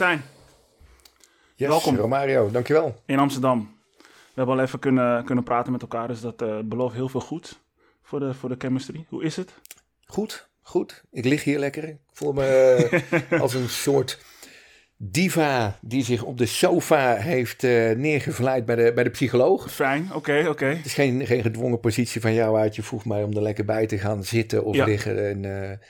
[0.00, 0.24] Martijn,
[1.54, 1.96] Yes, Welkom.
[1.96, 3.02] Romario, dankjewel.
[3.06, 3.78] in Amsterdam.
[3.98, 7.20] We hebben al even kunnen, kunnen praten met elkaar, dus dat eh, belooft heel veel
[7.20, 7.60] goed
[8.02, 9.04] voor de, voor de chemistry.
[9.08, 9.52] Hoe is het?
[10.06, 11.02] Goed, goed.
[11.10, 11.84] Ik lig hier lekker.
[11.84, 12.44] Ik voel me
[13.30, 14.18] eh, als een soort
[14.96, 19.72] diva die zich op de sofa heeft eh, neergevleid bij de, bij de psycholoog.
[19.72, 20.66] Fijn, oké, oké.
[20.66, 22.76] Het is geen, geen gedwongen positie van jou uit.
[22.76, 24.84] Je vroeg mij om er lekker bij te gaan zitten of Ja.
[24.84, 25.28] liggen.
[25.28, 25.80] En,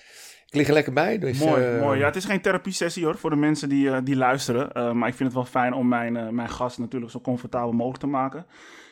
[0.51, 1.19] ik lig er lekker bij.
[1.19, 1.99] Dus, Mooi, eh, mooi.
[1.99, 4.73] Ja, het is geen therapie-sessie hoor, voor de mensen die, eh, die luisteren.
[4.73, 8.01] Eh, maar ik vind het wel fijn om mijn, mijn gast natuurlijk zo comfortabel mogelijk
[8.01, 8.47] te maken.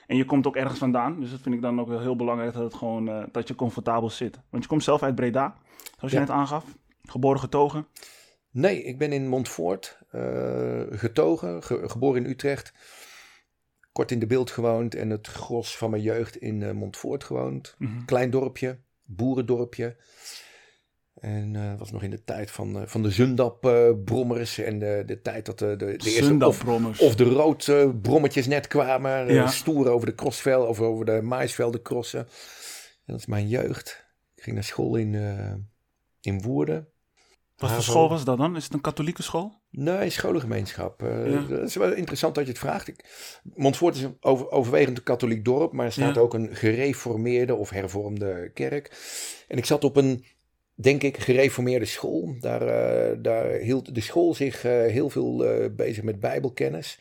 [0.07, 2.53] En je komt ook ergens vandaan, dus dat vind ik dan ook wel heel belangrijk
[2.53, 4.41] dat, het gewoon, dat je comfortabel zit.
[4.51, 5.57] Want je komt zelf uit Breda,
[5.99, 6.65] zoals je net aangaf.
[7.03, 7.87] Geboren getogen.
[8.51, 9.99] Nee, ik ben in Montfort
[10.91, 12.73] getogen, ge- geboren in Utrecht.
[13.93, 17.75] Kort in de beeld gewoond en het gros van mijn jeugd in eh, Montfort gewoond.
[17.79, 18.05] Mhm.
[18.05, 19.97] Klein dorpje, boerendorpje.
[21.21, 25.21] En eh was nog in de tijd van, eh, van de Zundap-brommers en de, de
[25.21, 26.99] tijd dat de, de, de eerste of, Zundap-brommers.
[27.01, 29.27] of de roodbrommetjes net kwamen.
[29.29, 29.47] eh, Ja.
[29.47, 32.21] Stoer over de crossvel of over de maisvelden crossen.
[32.21, 32.27] En
[33.15, 34.07] dat is mijn jeugd.
[34.35, 35.55] Ik ging naar school in, eh,
[36.21, 36.89] in Woerden.
[37.57, 38.57] Wat voor school was dat dan?
[38.57, 39.61] Is het een katholieke school?
[39.71, 41.03] Nee, scholengemeenschap.
[41.03, 41.41] Eh, Ja.
[41.41, 42.89] Dat is wel interessant dat je het vraagt.
[42.89, 43.05] Ik,
[43.55, 46.21] Montfort is een over, overwegend een katholiek dorp, maar er staat Ja.
[46.21, 48.97] ook een gereformeerde of hervormde kerk.
[49.49, 50.25] En ik zat op een,
[50.81, 52.37] denk ik, gereformeerde school.
[52.41, 56.99] Daar, eh, daar hield de school zich eh, heel veel eh, bezig met bijbelkennis.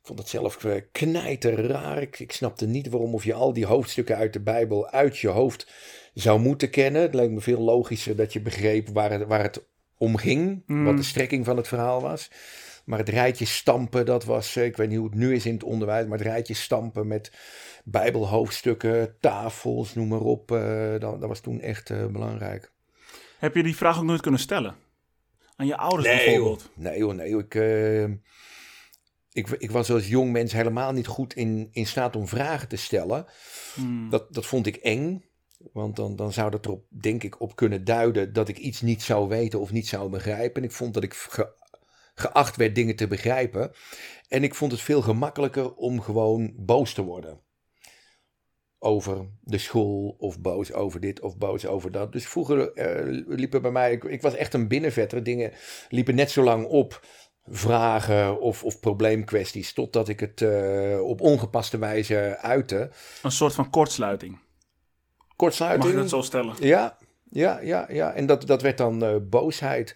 [0.00, 2.02] Ik vond het zelf knijter raar.
[2.02, 5.28] Ik, ik snapte niet waarom of je al die hoofdstukken uit de Bijbel uit je
[5.28, 5.72] hoofd
[6.14, 7.02] zou moeten kennen.
[7.02, 10.62] Het leek me veel logischer dat je begreep waar het, waar het om ging.
[10.66, 10.84] Mm.
[10.84, 12.30] Wat de strekking van het verhaal was.
[12.84, 15.64] Maar het rijtje stampen, dat was, ik weet niet hoe het nu is in het
[15.64, 17.32] onderwijs, maar het rijtje stampen met
[17.84, 20.48] bijbelhoofdstukken, tafels, noem maar op.
[20.98, 22.71] dat, dat was toen echt belangrijk.
[23.42, 24.74] Heb je die vraag ook nooit kunnen stellen?
[25.56, 26.70] Aan je ouders bijvoorbeeld?
[26.74, 27.38] Nee hoor, nee.
[27.38, 28.02] Ik, eh,
[29.32, 32.76] ik, ik was als jong mens helemaal niet goed in, in staat om vragen te
[32.76, 33.26] stellen.
[33.74, 34.10] Hmm.
[34.10, 35.24] Dat, dat vond ik eng.
[35.72, 39.02] Want dan, dan zou dat erop, denk ik, op kunnen duiden dat ik iets niet
[39.02, 40.62] zou weten of niet zou begrijpen.
[40.62, 41.52] En ik vond dat ik ge-
[42.14, 43.72] geacht werd dingen te begrijpen.
[44.28, 47.40] En ik vond het veel gemakkelijker om gewoon boos te worden.
[48.84, 52.12] Over de school, of boos over dit, of boos over dat.
[52.12, 55.22] Dus vroeger eh, liepen bij mij, ik, ik was echt een binnenvetter.
[55.22, 55.52] Dingen
[55.88, 57.00] liepen net zo lang op,
[57.46, 62.90] vragen of, of probleemkwesties, totdat ik het eh, op ongepaste wijze uitte.
[63.22, 64.38] Een soort van kortsluiting.
[65.36, 65.84] Kortsluiting.
[65.84, 66.54] Mag ik dat zo stellen?
[66.60, 66.98] Ja,
[67.30, 68.12] ja, ja, ja.
[68.12, 69.94] En dat, dat werd dan eh, boosheid.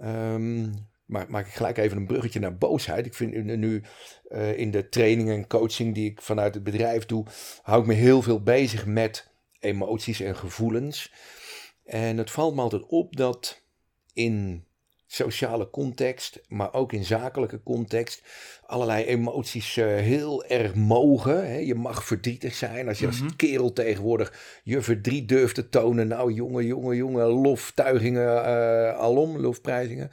[0.00, 3.06] Ehm, maar maak ik gelijk even een bruggetje naar boosheid.
[3.06, 3.82] Ik vind nu,
[4.28, 7.24] eh, in de training en coaching die ik vanuit het bedrijf doe,
[7.62, 11.12] hou ik me heel veel bezig met emoties en gevoelens.
[11.84, 13.62] En het valt me altijd op dat
[14.12, 14.64] in
[15.06, 18.22] sociale context, maar ook in zakelijke context,
[18.66, 21.46] allerlei emoties eh, heel erg mogen.
[21.46, 21.56] Hè.
[21.56, 23.36] Je mag verdrietig zijn als je als Mhm.
[23.36, 26.08] kerel tegenwoordig je verdriet durft te tonen.
[26.08, 30.10] Nou, jongen, jongen, jongen, loftuigingen eh alom, lofprijzingen.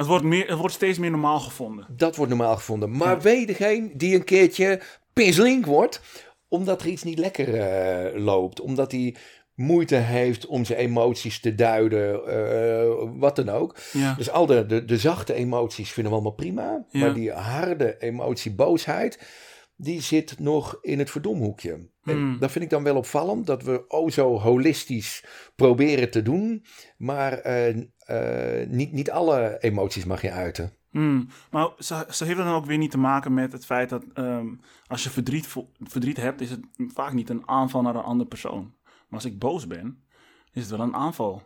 [0.00, 1.86] Het wordt, meer, het wordt steeds meer normaal gevonden.
[1.96, 2.96] Dat wordt normaal gevonden.
[2.96, 3.20] Maar Ja.
[3.20, 4.80] weet degene die een keertje
[5.12, 6.00] pislink wordt,
[6.48, 9.14] omdat er iets niet lekker eh, loopt, omdat hij
[9.54, 13.76] moeite heeft om zijn emoties te duiden, eh, wat dan ook.
[13.92, 14.14] Ja.
[14.14, 16.84] Dus al de, de, de zachte emoties vinden we allemaal prima.
[16.90, 17.00] Ja.
[17.00, 19.18] Maar die harde emotie, boosheid,
[19.76, 21.88] die zit nog in het verdomhoekje.
[22.02, 22.38] Hmm.
[22.38, 25.24] dat vind ik dan wel opvallend, dat we o zo holistisch
[25.56, 26.64] proberen te doen.
[26.96, 27.68] Maar eh,
[27.98, 30.72] eh, niet, niet alle emoties mag je uiten.
[30.90, 31.28] Hmm.
[31.50, 34.46] Maar ze, ze heeft dan ook weer niet te maken met het feit dat ehm,
[34.86, 35.48] als je verdriet,
[35.80, 38.74] verdriet hebt, is het vaak niet een aanval naar een andere persoon.
[38.84, 40.04] Maar als ik boos ben,
[40.52, 41.42] is het wel een aanval.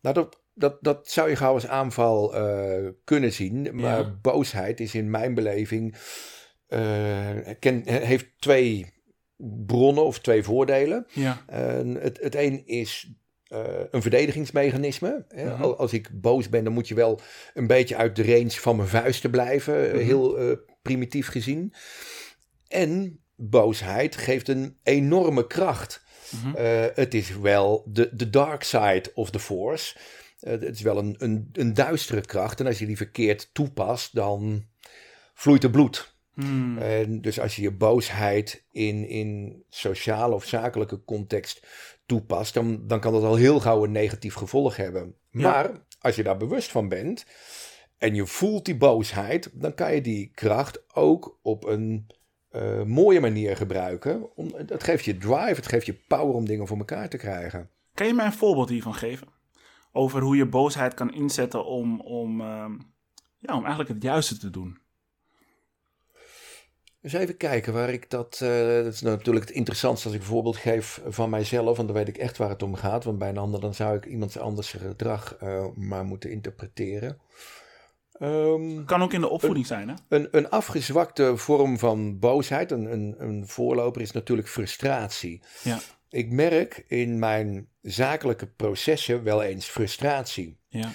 [0.00, 3.68] Nou, dat, dat, dat zou je gauw als aanval eh, kunnen zien.
[3.72, 4.18] Maar Ja.
[4.22, 5.96] boosheid is in mijn beleving.
[7.58, 8.94] ken, heeft twee
[9.66, 11.06] bronnen of twee voordelen.
[11.12, 11.42] Ja.
[11.98, 13.12] Het, het een is
[13.46, 15.24] eh, een verdedigingsmechanisme.
[15.28, 15.44] Hè.
[15.54, 15.62] Mhm.
[15.62, 17.20] Al- Als ik boos ben, dan moet je wel
[17.54, 19.86] een beetje uit de range van mijn vuisten blijven.
[19.88, 20.04] eh, Mhm.
[20.04, 21.72] Heel eh, primitief gezien.
[22.68, 26.04] En boosheid geeft een enorme kracht.
[26.44, 26.62] Mhm.
[26.94, 29.96] Het is wel de, de dark side of the force.
[30.40, 32.60] Het is wel een, een, een duistere kracht.
[32.60, 34.64] En als je die verkeerd toepast, dan
[35.34, 36.14] vloeit er bloed.
[36.36, 36.78] Hmm.
[36.78, 41.66] En dus als je je boosheid in, in sociale of zakelijke context
[42.06, 45.14] toepast, dan, dan kan dat al heel gauw een negatief gevolg hebben.
[45.30, 45.50] Ja.
[45.50, 47.26] Maar als je daar bewust van bent
[47.98, 52.06] en je voelt die boosheid, dan kan je die kracht ook op een
[52.48, 54.36] eh, mooie manier gebruiken.
[54.36, 57.70] Om, het geeft je drive, het geeft je power om dingen voor elkaar te krijgen.
[57.94, 59.34] Kan je mij een voorbeeld hiervan geven?
[59.96, 62.78] over hoe je boosheid kan inzetten om, om, ehm,
[63.38, 64.78] ja, om eigenlijk het juiste te doen.
[67.06, 68.38] Dus even kijken waar ik dat.
[68.42, 71.76] eh, dat is natuurlijk het interessantste als ik een voorbeeld geef van mijzelf.
[71.76, 73.04] Want dan weet ik echt waar het om gaat.
[73.04, 77.18] Want bij een ander dan zou ik iemand anders gedrag eh, maar moeten interpreteren.
[78.12, 79.94] Ehm, Kan ook in de opvoeding zijn, hè?
[80.08, 85.42] een, een afgezwakte vorm van boosheid, een, een, een voorloper, is natuurlijk frustratie.
[85.62, 85.78] Ja.
[86.10, 90.58] Ik merk in mijn zakelijke processen wel eens frustratie.
[90.68, 90.92] Ja.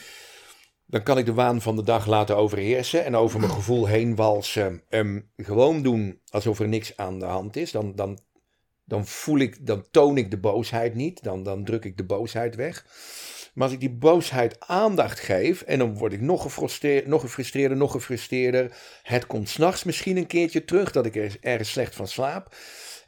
[0.91, 4.15] Dan kan ik de waan van de dag laten overheersen en over mijn gevoel heen
[4.15, 4.81] walsen.
[4.89, 7.71] Ehm, gewoon doen alsof er niks aan de hand is.
[7.71, 8.19] Dan, dan,
[8.85, 11.23] dan voel ik, dan toon ik de boosheid niet.
[11.23, 12.85] Dan, dan druk ik de boosheid weg.
[13.53, 17.77] Maar als ik die boosheid aandacht geef en dan word ik nog gefrustreerd, nog gefrustreerder,
[17.77, 18.77] nog gefrustreerder.
[19.03, 22.55] Het komt s'nachts misschien een keertje terug dat ik er ergens slecht van slaap.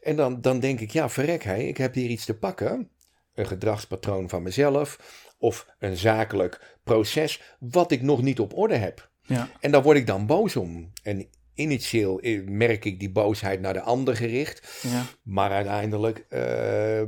[0.02, 2.90] En dan, dan denk ik, ja verrek hé, ik heb hier iets te pakken.
[3.34, 4.98] Een gedragspatroon van mezelf
[5.44, 9.10] of een zakelijk proces wat ik nog niet op orde heb.
[9.22, 9.50] Ja.
[9.60, 10.92] En daar word ik dan boos om.
[11.04, 14.80] En initieel eh, merk ik die boosheid naar de ander gericht.
[14.82, 15.06] Ja.
[15.24, 16.40] Maar uiteindelijk eh,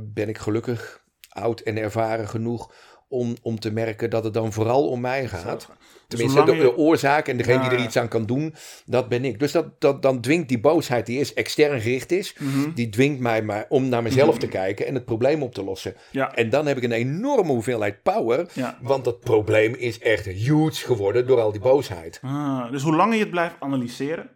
[0.00, 2.72] ben ik gelukkig oud en ervaren genoeg
[3.08, 5.68] om, om te merken dat het dan vooral om mij gaat.
[6.08, 8.54] Tenminste, de, oorzaak en degene Ja, die er iets aan kan doen,
[8.84, 9.38] dat ben ik.
[9.38, 12.72] Dus dat, dat, dan dwingt die boosheid, die is extern gericht is, Mhm.
[12.74, 15.94] die dwingt mij maar om naar mezelf te kijken en het probleem op te lossen.
[16.10, 16.34] Ja.
[16.34, 18.78] En dan heb ik een enorme hoeveelheid power, Ja.
[18.82, 22.18] want dat probleem is echt huge geworden door al die boosheid.
[22.22, 24.28] Ah, dus hoe langer je het blijft analyseren,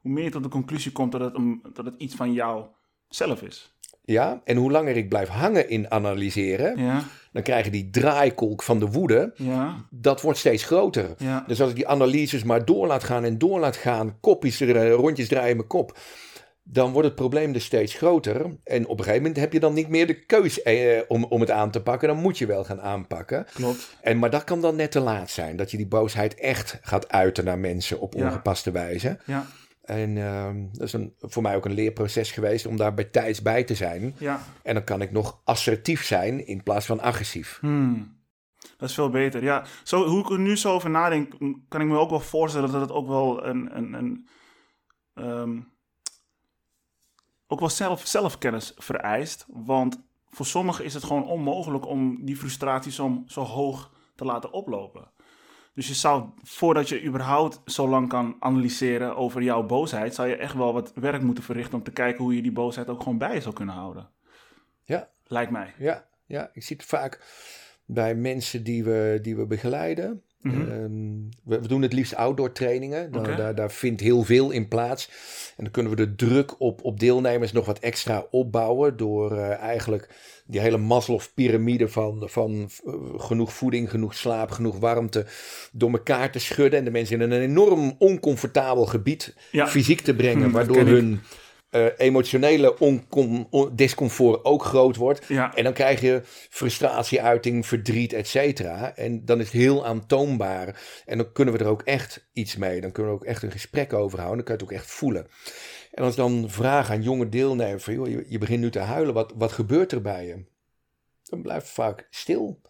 [0.00, 2.64] hoe meer je tot de conclusie komt dat het, een, dat het iets van jou
[3.08, 3.72] zelf is.
[4.06, 7.02] Ja, en hoe langer ik blijf hangen in analyseren, Ja,
[7.34, 11.14] dan krijg je die draaikolk van de woede, ja, dat wordt steeds groter.
[11.18, 11.44] ja.
[11.46, 14.90] Dus als ik die analyses maar door laat gaan en door laat gaan, kopjes, er,
[14.90, 15.98] rondjes draaien in mijn kop,
[16.66, 18.56] dan wordt het probleem dus steeds groter.
[18.64, 21.40] En op een gegeven moment heb je dan niet meer de keus eh, om, om
[21.40, 22.08] het aan te pakken.
[22.08, 23.46] Dan moet je wel gaan aanpakken.
[23.54, 23.96] Klopt.
[24.00, 25.56] En, maar dat kan dan net te laat zijn.
[25.56, 28.24] Dat je die boosheid echt gaat uiten naar mensen op Ja.
[28.26, 29.18] ongepaste wijze.
[29.24, 29.46] Ja,
[29.84, 33.42] En ehm, dat is een, voor mij ook een leerproces geweest om daar bij tijds
[33.42, 34.14] bij te zijn.
[34.18, 34.42] ja.
[34.62, 37.58] En dan kan ik nog assertief zijn in plaats van agressief.
[37.60, 38.22] Hmm.
[38.76, 39.42] Dat is veel beter.
[39.42, 41.34] Ja, zo, hoe ik er nu zo over nadenk,
[41.68, 43.76] kan ik me ook wel voorstellen dat het ook wel een.
[43.76, 44.28] een, een
[45.14, 45.60] ehm,
[47.46, 49.46] ook wel zelf, zelfkennis vereist.
[49.48, 54.52] Want voor sommigen is het gewoon onmogelijk om die frustratie zo, zo hoog te laten
[54.52, 55.10] oplopen.
[55.74, 60.36] Dus je zou, voordat je überhaupt zo lang kan analyseren over jouw boosheid, zou je
[60.36, 63.18] echt wel wat werk moeten verrichten om te kijken hoe je die boosheid ook gewoon
[63.18, 64.08] bij zou kunnen houden.
[64.84, 65.74] Ja, Lijkt mij.
[65.78, 67.20] Ja, ja, ik zie het vaak
[67.84, 70.22] bij mensen die we, die we begeleiden.
[70.44, 70.60] Mhm.
[70.70, 73.12] Ehm, we, we doen het liefst outdoor trainingen.
[73.12, 75.08] Dan, daar, daar vindt heel veel in plaats.
[75.56, 78.96] En dan kunnen we de druk op, op deelnemers nog wat extra opbouwen.
[78.96, 80.08] Door eh, eigenlijk
[80.46, 85.26] die hele Maslow-pyramide van, van eh, genoeg voeding, genoeg slaap, genoeg warmte.
[85.72, 86.78] door elkaar te schudden.
[86.78, 89.66] En de mensen in een enorm oncomfortabel gebied Ja.
[89.68, 90.46] fysiek te brengen.
[90.46, 91.16] Hm, waardoor ik.
[91.74, 95.24] Eh, emotionele oncom- on- discomfort ook groot wordt.
[95.28, 95.54] Ja.
[95.54, 96.20] En dan krijg je
[96.50, 98.96] frustratieuiting, verdriet, et cetera.
[98.96, 100.82] En dan is het heel aantoonbaar.
[101.06, 102.80] En dan kunnen we er ook echt iets mee.
[102.80, 104.36] Dan kunnen we ook echt een gesprek over houden.
[104.36, 105.26] Dan kan je het ook echt voelen.
[105.92, 109.14] En als dan vraag aan jonge deelnemers: van, joh, je, je begint nu te huilen,
[109.14, 110.44] wat, wat gebeurt er bij je?
[111.24, 112.60] Dan blijft het vaak stil.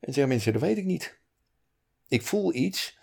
[0.00, 1.20] En zeggen mensen: dat weet ik niet.
[2.08, 2.98] Ik voel iets,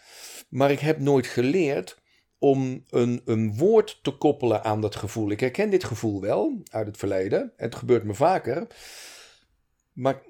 [0.49, 1.98] maar ik heb nooit geleerd
[2.39, 5.31] om een, een woord te koppelen aan dat gevoel.
[5.31, 7.53] Ik herken dit gevoel wel uit het verleden.
[7.55, 8.67] Het gebeurt me vaker.
[9.93, 10.21] Maar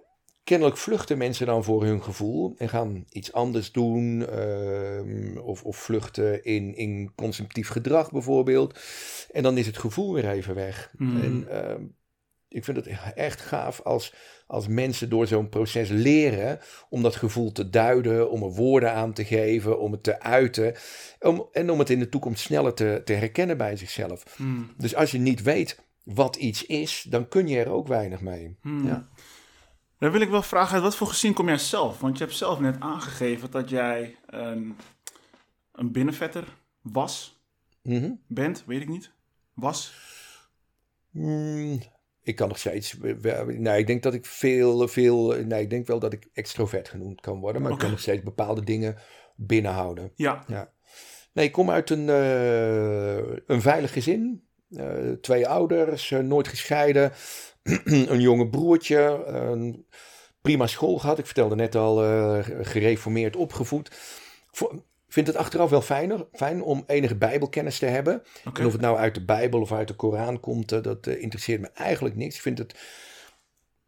[0.44, 4.28] kennelijk vluchten mensen dan voor hun gevoel en gaan iets anders doen.
[4.28, 8.80] ehm, of, of vluchten in, in consumptief gedrag bijvoorbeeld.
[9.32, 10.92] En dan is het gevoel weer even weg.
[10.98, 11.22] Hmm.
[11.22, 11.84] En ehm,
[12.50, 14.14] ik vind het echt gaaf als,
[14.48, 19.14] als mensen door zo'n proces leren om dat gevoel te duiden, om er woorden aan
[19.14, 20.76] te geven, om het te uiten.
[21.20, 24.24] Om, en om het in de toekomst sneller te, te herkennen bij zichzelf.
[24.38, 24.74] Hmm.
[24.78, 28.58] Dus als je niet weet wat iets is, dan kun je er ook weinig mee.
[28.62, 28.88] Hmm.
[28.88, 29.08] Ja.
[30.00, 32.00] Dan wil ik wel vragen, uit wat voor gezin kom jij zelf?
[32.00, 34.76] Want je hebt zelf net aangegeven dat jij een,
[35.72, 36.44] een binnenvetter
[36.82, 37.38] was,
[37.84, 38.12] Mhm.
[38.28, 39.12] bent, weet ik niet.
[39.54, 39.94] Was.
[42.30, 42.96] Ik kan nog steeds.
[43.48, 45.36] Nee, ik denk dat ik veel, veel.
[45.46, 47.62] Nee, ik denk wel dat ik extrovert genoemd kan worden.
[47.62, 48.98] Maar ik kan nog steeds bepaalde dingen
[49.36, 50.12] binnenhouden.
[50.16, 50.44] Ja.
[50.48, 50.72] Ja.
[51.34, 54.48] Nee, ik kom uit een, eh, een veilig gezin.
[54.70, 57.12] Eh, twee ouders, eh, nooit gescheiden.
[57.84, 59.24] een jonge broertje.
[59.26, 59.86] Een
[60.42, 61.20] prima school gehad.
[61.20, 61.96] Ik vertelde net al,
[62.62, 63.92] gereformeerd opgevoed.
[64.52, 68.24] Voor- vind het achteraf wel fijner, fijn om enige bijbelkennis te hebben.
[68.54, 71.22] En of het nou uit de Bijbel of uit de Koran komt, eh, dat eh,
[71.22, 72.36] interesseert me eigenlijk niks.
[72.36, 72.76] Ik vind het.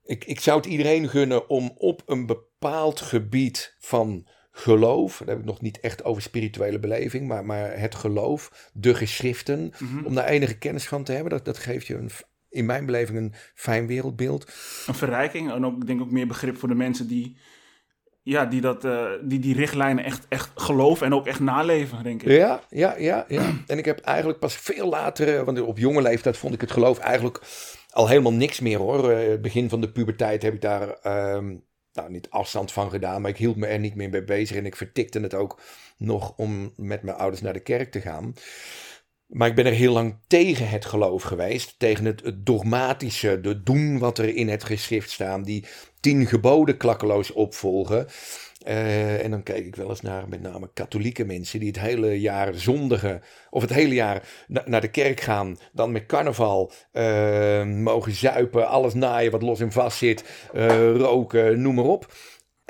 [0.03, 5.17] Ik, ik zou het iedereen gunnen om op een bepaald gebied van geloof.
[5.17, 9.73] Daar heb ik nog niet echt over spirituele beleving, maar, maar het geloof, de geschriften,
[9.79, 10.05] Mhm.
[10.05, 11.31] om daar enige kennis van te hebben.
[11.31, 12.09] Dat, dat geeft je een,
[12.49, 14.51] in mijn beleving een fijn wereldbeeld.
[14.87, 17.37] Een verrijking en ook, ik denk ook meer begrip voor de mensen die,
[18.23, 22.23] ja, die, dat, eh, die die richtlijnen echt, echt geloven en ook echt naleven, denk
[22.23, 22.29] ik.
[22.29, 23.51] Ja, ja, ja, ja.
[23.67, 26.71] En ik heb eigenlijk pas veel later, eh, want op jonge leeftijd vond ik het
[26.71, 27.41] geloof eigenlijk
[27.89, 29.11] al helemaal niks meer hoor.
[29.11, 31.55] Het begin van de puberteit heb ik daar ehm,
[31.93, 34.65] nou, niet afstand van gedaan, maar ik hield me er niet meer mee bezig en
[34.65, 35.61] ik vertikte het ook
[35.97, 38.33] nog om met mijn ouders naar de kerk te gaan.
[39.31, 41.75] Maar ik ben er heel lang tegen het geloof geweest.
[41.77, 45.43] Tegen het, dogmatische, de doen wat er in het geschrift staan.
[45.43, 45.65] Die
[45.99, 48.07] tien geboden klakkeloos opvolgen.
[48.65, 52.19] Eh, en dan kijk ik wel eens naar met name katholieke mensen die het hele
[52.19, 53.21] jaar zondigen.
[53.49, 55.57] Of het hele jaar na- naar de kerk gaan.
[55.73, 60.23] Dan met carnaval eh, mogen zuipen, alles naaien wat los en vast zit.
[60.53, 62.13] eh, roken, noem maar op.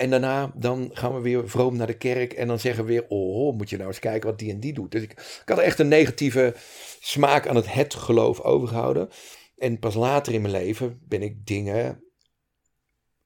[0.02, 2.34] En daarna dan gaan we weer vroom naar de kerk.
[2.34, 4.74] En dan zeggen we weer: Oh, moet je nou eens kijken wat die en die
[4.74, 4.92] doet.
[4.92, 6.56] Dus ik, ik had echt een negatieve
[7.00, 9.10] smaak aan het het geloof overgehouden.
[9.58, 12.04] En pas later in mijn leven ben ik dingen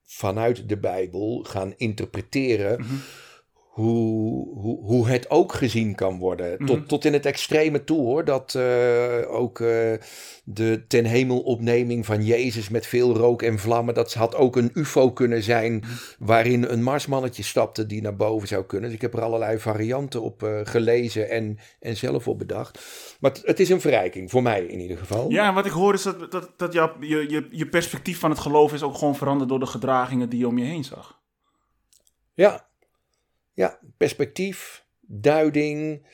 [0.03, 2.79] vanuit de Bijbel gaan interpreteren.
[2.79, 2.93] Mhm.
[3.75, 6.55] Hoe, hoe, hoe het ook gezien kan worden.
[6.57, 6.65] Mhm.
[6.65, 8.25] Tot, tot in het extreme toe hoor.
[8.25, 9.93] Dat eh, ook eh,
[10.43, 13.93] de ten hemel opneming van Jezus met veel rook en vlammen.
[13.93, 15.73] Dat had ook een UFO kunnen zijn.
[15.75, 15.89] Mhm.
[16.19, 18.87] Waarin een marsmannetje stapte die naar boven zou kunnen.
[18.87, 22.79] Dus ik heb er allerlei varianten op eh, gelezen en, en zelf op bedacht.
[23.19, 25.29] Maar het, het is een verrijking, voor mij in ieder geval.
[25.29, 28.29] Ja, en wat ik hoor is dat, dat, dat jouw- je, je, je perspectief van
[28.29, 31.19] het geloof is ook gewoon veranderd door de gedragingen die je om je heen zag.
[32.33, 32.67] Ja,
[33.55, 36.05] ja perspectief, duiding,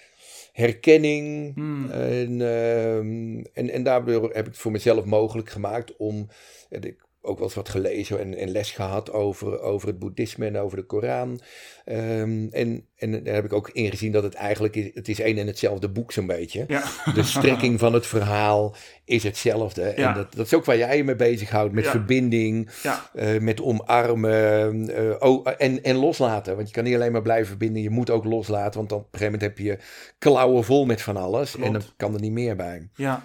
[0.51, 1.53] herkenning.
[1.53, 1.89] Hmm.
[1.89, 6.27] En, ehm, en, en daardoor heb ik het voor mezelf mogelijk gemaakt om.
[6.69, 10.58] Ik ook wel eens wat gelezen en, en les gehad over, over het boeddhisme en
[10.58, 11.42] over de Koran.
[11.86, 15.38] Ehm, en, en daar heb ik ook ingezien dat het eigenlijk is, het is één
[15.38, 16.63] en hetzelfde boek zo'n beetje.
[16.68, 16.84] Ja.
[17.13, 18.75] De strekking van het verhaal
[19.06, 19.94] is hetzelfde.
[19.96, 20.10] Ja.
[20.10, 21.74] En dat, dat is ook waar jij je mee bezighoudt.
[21.74, 21.92] Met Ja.
[21.92, 22.70] verbinding,
[23.13, 26.56] eh, met omarmen eh, oh, en, en loslaten.
[26.56, 28.78] Want je kan niet alleen maar blijven verbinden, je moet ook loslaten.
[28.78, 29.78] Want dan op een gegeven moment heb je
[30.20, 31.51] klauwen vol met van alles.
[31.51, 31.66] Klopt.
[31.68, 32.90] En dan kan er niet meer bij.
[32.96, 33.24] ja.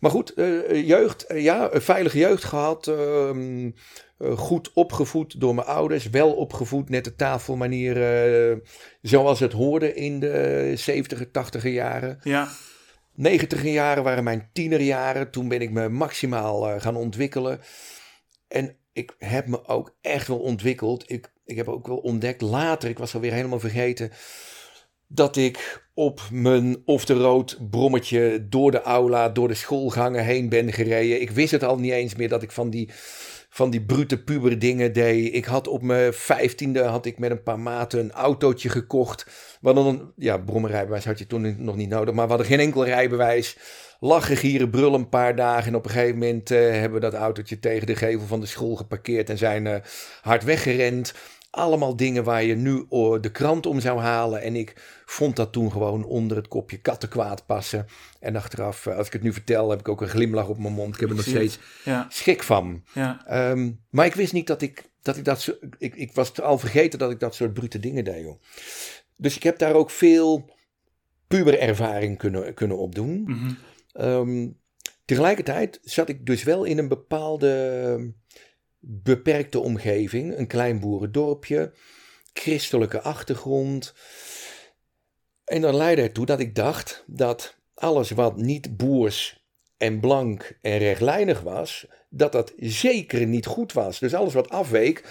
[0.00, 2.86] Maar goed, eh, jeugd, eh, ja, een veilige jeugd gehad.
[2.86, 3.70] ehm,
[4.18, 6.08] eh, goed opgevoed door mijn ouders.
[6.10, 7.98] Wel opgevoed, net de tafelmanier
[9.02, 12.18] zoals het hoorde in de 70er, 80er jaren.
[12.22, 12.48] Ja.
[13.14, 15.30] 90 jaren waren mijn tienerjaren.
[15.30, 17.60] Toen ben ik me maximaal gaan ontwikkelen.
[18.48, 21.10] En ik heb me ook echt wel ontwikkeld.
[21.10, 24.10] Ik, ik heb ook wel ontdekt later, ik was alweer helemaal vergeten,
[25.12, 30.48] dat ik op mijn off the road brommetje door de aula, door de schoolgangen heen
[30.48, 31.20] ben gereden.
[31.20, 32.88] Ik wist het al niet eens meer dat ik van die,
[33.48, 35.34] van die brute puber dingen deed.
[35.34, 39.26] Ik had op mijn vijftiende had ik met een paar maten een autootje gekocht.
[39.62, 42.84] Hadden een, ja, brommerrijbewijs had je toen nog niet nodig, maar we hadden geen enkel
[42.84, 43.56] rijbewijs.
[44.00, 45.66] Lachen, gieren, brullen een paar dagen.
[45.66, 48.46] En op een gegeven moment eh, hebben we dat autootje tegen de gevel van de
[48.46, 49.80] school geparkeerd en zijn eh,
[50.20, 51.14] hard weggerend.
[51.50, 54.42] Allemaal dingen waar je nu oh, de krant om zou halen.
[54.42, 57.86] En ik vond dat toen gewoon onder het kopje kattenkwaad passen.
[58.20, 60.74] En achteraf, eh, als ik het nu vertel, heb ik ook een glimlach op mijn
[60.74, 60.94] mond.
[60.94, 62.06] Ik heb er nog steeds Ja.
[62.08, 62.84] schik van.
[62.94, 63.26] Ja.
[63.26, 66.58] Ehm, maar ik wist niet dat ik dat, ik dat zo, ik, ik was al
[66.58, 68.22] vergeten dat ik dat soort brute dingen deed.
[68.22, 68.40] Joh.
[69.16, 70.50] Dus ik heb daar ook veel
[71.26, 73.38] puberervaring kunnen, kunnen opdoen.
[73.92, 74.48] Ehm,
[75.04, 78.12] tegelijkertijd zat ik dus wel in een bepaalde
[78.80, 80.38] beperkte omgeving.
[80.38, 81.72] Een klein boerendorpje,
[82.32, 83.94] christelijke achtergrond.
[85.44, 89.44] En dat leidde ertoe dat ik dacht dat alles wat niet boers
[89.76, 93.98] en blank en rechtlijnig was, dat dat zeker niet goed was.
[93.98, 95.04] Dus alles wat afweek,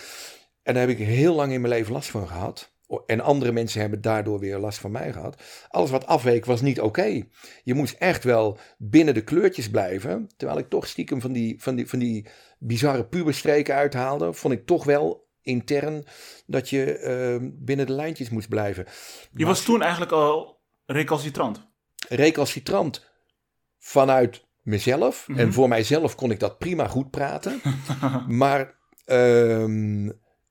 [0.63, 2.71] en daar heb ik heel lang in mijn leven last van gehad.
[3.05, 5.43] En andere mensen hebben daardoor weer last van mij gehad.
[5.69, 7.23] Alles wat afweek was niet oké.
[7.63, 10.29] Je moest echt wel binnen de kleurtjes blijven.
[10.37, 12.25] Terwijl ik toch stiekem van die, van die, van die
[12.59, 14.33] bizarre puberstreken uithaalde.
[14.33, 16.03] Vond ik toch wel intern
[16.45, 18.85] dat je eh, binnen de lijntjes moest blijven.
[19.33, 21.67] Je was toen eigenlijk al recalcitrant.
[22.07, 23.11] recalcitrant
[23.79, 25.27] vanuit mezelf.
[25.27, 25.39] Mhm.
[25.39, 27.61] En voor mijzelf kon ik dat prima goed praten.
[28.27, 30.09] maar ehm,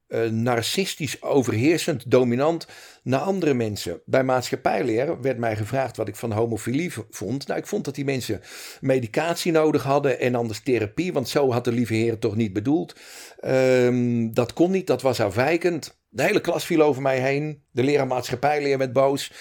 [0.09, 2.67] eh, narcistisch, overheersend, dominant
[3.03, 4.01] naar andere mensen.
[4.05, 7.47] Bij maatschappijleer werd mij gevraagd wat ik van homofilie vond.
[7.47, 8.41] Nou, ik vond dat die mensen
[8.81, 12.53] medicatie nodig hadden en anders therapie, want zo had de lieve heer het toch niet
[12.53, 12.95] bedoeld.
[13.41, 16.01] Ehm, dat kon niet, dat was afwijkend.
[16.09, 17.63] De hele klas viel over mij heen.
[17.71, 19.33] De leraar maatschappijleer werd boos.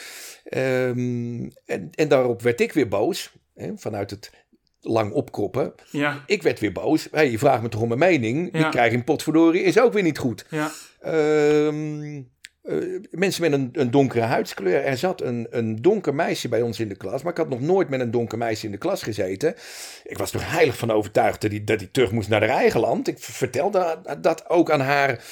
[0.44, 3.32] Ehm, en, en daarop werd ik weer boos.
[3.54, 4.32] Hè, vanuit het
[4.82, 5.74] lang opkroppen.
[5.92, 7.08] Ja, Ik werd weer boos.
[7.12, 8.50] Hey, je vraagt me toch om mijn mening.
[8.52, 8.66] Ja.
[8.66, 10.46] Ik krijg een potverdorie, is ook weer niet goed.
[10.50, 10.72] ja.
[11.02, 12.22] Ehm,
[12.62, 12.76] eh,
[13.12, 14.84] mensen met een, een donkere huidskleur.
[14.84, 17.24] Er zat een, een donker meisje bij ons in de klas.
[17.24, 19.56] Maar ik had nog nooit met een donker meisje in de klas gezeten.
[20.04, 22.80] Ik was er heilig van overtuigd dat hij, dat hij terug moest naar haar eigen
[22.80, 23.08] land.
[23.08, 25.24] Ik vertelde dat ook aan haar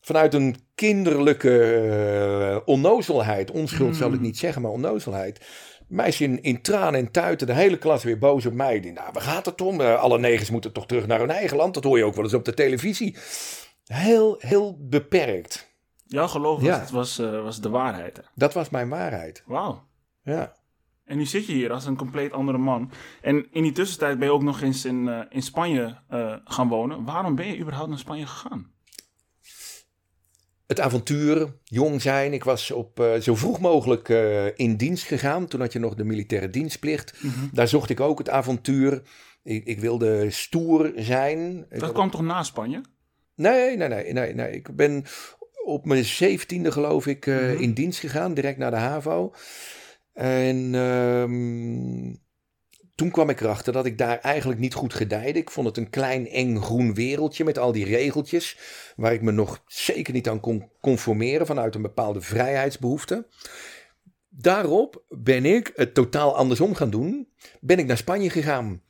[0.00, 3.50] vanuit een kinderlijke eh, onnozelheid.
[3.50, 5.40] Onschuld zal ik niet zeggen, maar onnozelheid.
[5.92, 8.80] Meisje in, in tranen en tuiten, de hele klas weer boos op mij.
[8.80, 9.80] Denk, Nou, waar gaat het om?
[9.80, 11.74] Eh, alle negers moeten toch terug naar hun eigen land?
[11.74, 13.16] Dat hoor je ook wel eens op de televisie.
[13.84, 15.70] Heel, heel beperkt.
[16.06, 16.86] Jouw geloof was, Ja.
[16.92, 18.16] was, eh, was de waarheid.
[18.16, 18.22] hè?
[18.34, 19.42] Dat was mijn waarheid.
[19.46, 19.82] Wauw.
[20.22, 20.52] Ja.
[21.04, 22.90] En nu zit je hier als een compleet andere man.
[23.20, 25.96] En in die tussentijd ben je ook nog eens in, eh, in Spanje
[26.44, 27.04] gaan wonen.
[27.04, 28.71] Waarom ben je überhaupt naar Spanje gegaan?
[30.72, 32.32] Het avontuur, jong zijn.
[32.32, 35.46] Ik was op, eh, zo vroeg mogelijk eh, in dienst gegaan.
[35.46, 37.14] Toen had je nog de militaire dienstplicht.
[37.52, 39.02] Daar zocht ik ook het avontuur.
[39.42, 41.66] Ik, ik wilde stoer zijn.
[41.68, 42.80] Dat kwam toch na Spanje?
[43.34, 44.50] Nee, nee, nee, nee, nee.
[44.52, 45.04] Ik ben
[45.64, 47.62] op mijn zeventiende geloof ik eh, Mhm.
[47.62, 49.32] in dienst gegaan, direct naar de HAVO.
[50.12, 52.14] En ehm,
[52.94, 55.38] toen kwam ik erachter dat ik daar eigenlijk niet goed gedijde.
[55.38, 58.58] Ik vond het een klein eng groen wereldje met al die regeltjes,
[58.96, 63.26] waar ik me nog zeker niet aan kon conformeren vanuit een bepaalde vrijheidsbehoefte.
[64.28, 67.28] Daarop ben ik het totaal andersom gaan doen.
[67.60, 68.82] Ben ik naar Spanje gegaan.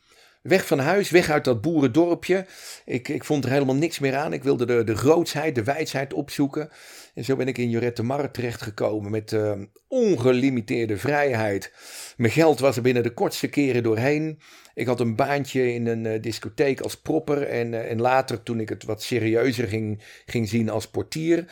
[0.42, 2.46] Weg van huis, weg uit dat boerendorpje.
[2.84, 4.32] Ik, ik vond er helemaal niks meer aan.
[4.32, 6.70] Ik wilde de, de grootsheid, de wijsheid opzoeken.
[7.14, 9.52] En zo ben ik in Jorette Mar terechtgekomen met eh,
[9.88, 11.72] ongelimiteerde vrijheid.
[12.16, 14.40] Mijn geld was er binnen de kortste keren doorheen.
[14.74, 17.42] Ik had een baantje in een eh, discotheek als propper.
[17.42, 21.46] En, eh, en later, toen ik het wat serieuzer ging, ging zien als portier.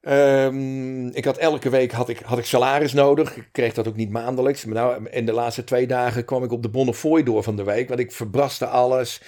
[0.00, 3.36] Ehm, ik had elke week had ik, had ik salaris nodig.
[3.36, 4.64] Ik kreeg dat ook niet maandelijks.
[4.64, 7.64] Maar nou, en de laatste twee dagen kwam ik op de Bonnefoy door van de
[7.64, 7.88] week.
[7.88, 9.22] Want ik verbraste alles.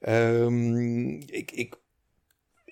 [0.00, 1.74] Ehm, ik, ik,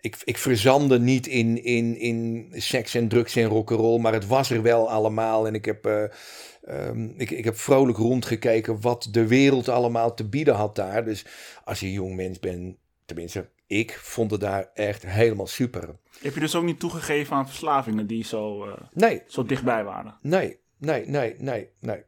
[0.03, 4.01] ik, ik niet in, in, in seks en drugs en rock'n'roll.
[4.01, 5.47] Maar het was er wel allemaal.
[5.47, 6.05] En ik heb, eh,
[6.63, 11.05] ehm, ik, ik heb vrolijk rondgekeken wat de wereld allemaal te bieden had daar.
[11.05, 11.25] Dus
[11.65, 15.97] als je jong mens bent, tenminste, ik vond het daar echt helemaal super.
[16.21, 20.17] Heb je dus ook niet toegegeven aan verslavingen die zo, eh, Nee, zo dichtbij waren?
[20.21, 22.03] Nee, nee, nee, nee, nee.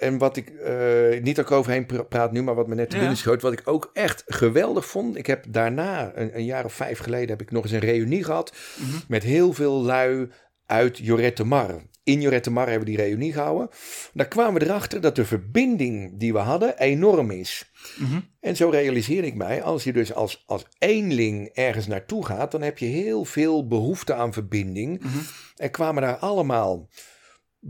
[0.00, 2.94] En wat ik, eh, niet ik overheen pra- praat nu, maar wat me net te
[2.94, 3.00] Ja.
[3.00, 5.16] binnen schoot, wat ik ook echt geweldig vond.
[5.16, 8.24] Ik heb daarna, een, een jaar of vijf geleden, heb ik nog eens een reunie
[8.24, 8.96] gehad Mhm.
[9.08, 10.28] met heel veel lui
[10.66, 11.82] uit Jorette Mar.
[12.04, 13.68] In Jorette Mar hebben we die reunie gehouden.
[14.12, 17.72] Daar kwamen we erachter dat de verbinding die we hadden enorm is.
[17.98, 18.20] Mhm.
[18.40, 22.62] En zo realiseer ik mij, als je dus als, als eenling ergens naartoe gaat, dan
[22.62, 25.00] heb je heel veel behoefte aan verbinding.
[25.02, 25.18] Mhm.
[25.56, 26.88] Er kwamen daar allemaal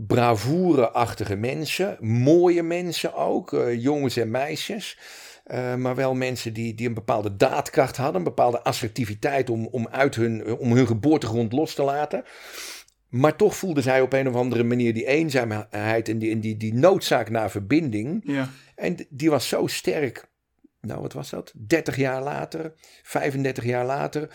[0.05, 4.97] bravoure-achtige mensen, mooie mensen ook, eh, jongens en meisjes.
[5.43, 9.87] Eh, maar wel mensen die, die een bepaalde daadkracht hadden, een bepaalde assertiviteit om, om,
[9.87, 12.23] uit hun, om hun geboortegrond los te laten.
[13.09, 16.57] Maar toch voelden zij op een of andere manier die eenzaamheid en die, en die,
[16.57, 18.21] die noodzaak naar verbinding.
[18.23, 18.49] Ja.
[18.75, 20.27] En die was zo sterk.
[20.81, 21.53] Nou, wat was dat?
[21.55, 24.29] 30 jaar later, 35 jaar later.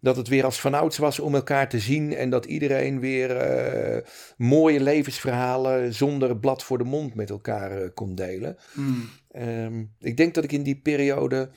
[0.00, 2.14] Dat het weer als vanouds was om elkaar te zien.
[2.14, 7.88] En dat iedereen weer eh, mooie levensverhalen zonder blad voor de mond met elkaar eh,
[7.94, 8.56] kon delen.
[8.74, 9.08] Mm.
[9.30, 11.50] Ehm, ik denk dat ik in die periode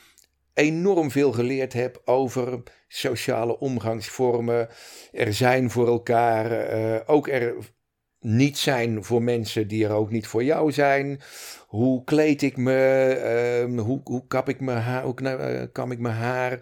[0.54, 4.70] enorm veel geleerd heb over sociale omgangsvormen.
[5.12, 7.56] Er zijn voor elkaar, eh, ook er
[8.20, 11.22] niet zijn voor mensen die er ook niet voor jou zijn.
[11.68, 13.08] Hoe kleed ik me?
[13.24, 15.04] Ehm, hoe, hoe kap ik mijn haar?
[15.04, 16.60] Hoe eh, kam ik mijn haar?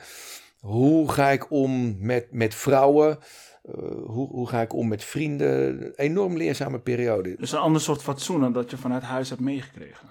[0.62, 3.19] Hoe ga ik om met, met vrouwen?
[3.63, 3.74] Eh,
[4.06, 5.67] hoe, hoe ga ik om met vrienden?
[5.67, 7.36] Een enorm leerzame periode.
[7.36, 10.08] Dus een ander soort fatsoen dan dat je vanuit huis hebt meegekregen.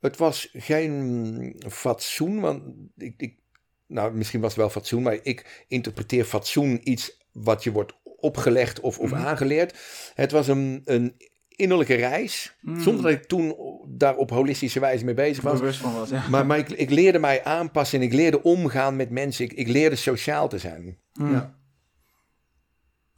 [0.00, 2.62] Het was geen fatsoen, want
[2.96, 3.36] ik, ik,
[3.86, 8.80] nou, misschien was het wel fatsoen, maar ik interpreteer fatsoen iets wat je wordt opgelegd
[8.80, 9.26] of, of Mhm.
[9.26, 9.78] aangeleerd.
[10.14, 11.16] Het was een, een
[11.60, 12.80] innerlijke reis, Mm.
[12.80, 13.54] zonder dat ik toen
[13.88, 15.58] daar op holistische wijze mee bezig was.
[15.58, 16.22] Bewust van was, ja.
[16.30, 19.44] Maar, maar ik, ik leerde mij aanpassen en ik leerde omgaan met mensen.
[19.44, 20.98] Ik, ik leerde sociaal te zijn.
[21.12, 21.32] Mm.
[21.32, 21.54] Ja.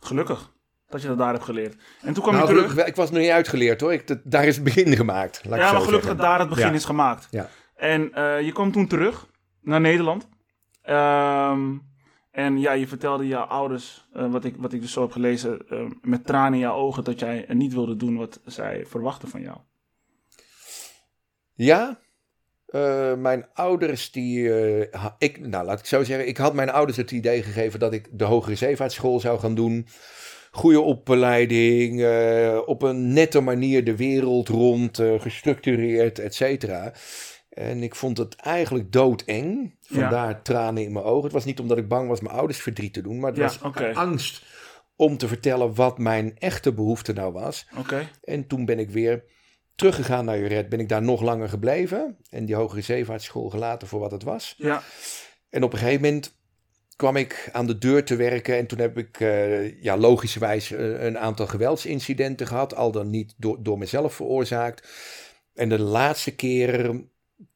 [0.00, 0.52] Gelukkig
[0.88, 1.76] dat je dat daar hebt geleerd.
[2.02, 2.70] En toen kwam Nou, je terug.
[2.70, 3.92] gelukkig ik was nog niet uitgeleerd hoor.
[3.92, 5.40] Ik, dat- daar is het begin gemaakt.
[5.44, 6.16] Laat ik Ja, zo maar gelukkig zeggen.
[6.16, 6.72] dat daar het begin Ja.
[6.72, 7.28] is gemaakt.
[7.30, 7.48] Ja.
[7.76, 9.26] En eh, je kwam toen terug
[9.60, 10.28] naar Nederland.
[10.82, 11.70] Ehm,
[12.32, 15.68] en ja, je vertelde jouw ouders, eh, wat, ik, wat ik dus zo heb gelezen,
[15.68, 19.40] eh, met tranen in jouw ogen, dat jij niet wilde doen wat zij verwachten van
[19.40, 19.56] jou.
[21.54, 22.00] Ja,
[22.66, 24.50] eh, mijn ouders die,
[25.18, 28.08] ik, nou laat ik zo zeggen, ik had mijn ouders het idee gegeven dat ik
[28.12, 29.86] de hogere zeevaartschool zou gaan doen.
[30.50, 32.04] goede opleiding,
[32.66, 36.92] op een nette manier de wereld rond, gestructureerd, et cetera.
[37.52, 39.76] En ik vond het eigenlijk doodeng.
[39.80, 41.24] Vandaar tranen in mijn ogen.
[41.24, 43.70] Het was niet omdat ik bang was mijn ouders verdriet te doen, maar het Ja,
[43.72, 44.44] was angst
[44.96, 47.66] om te vertellen wat mijn echte behoefte nou was.
[47.78, 48.08] Oké.
[48.24, 49.24] En toen ben ik weer
[49.74, 50.68] teruggegaan naar Juret.
[50.68, 52.16] Ben ik daar nog langer gebleven.
[52.30, 54.54] En die hogere zeevaartschool gelaten voor wat het was.
[54.58, 54.82] Ja.
[55.50, 56.36] En op een gegeven moment
[56.96, 58.56] kwam ik aan de deur te werken.
[58.56, 62.74] En toen heb ik eh, ja, logischerwijs eh, een aantal geweldsincidenten gehad.
[62.74, 64.88] Al dan niet door, door mezelf veroorzaakt.
[65.54, 67.00] En de laatste keer,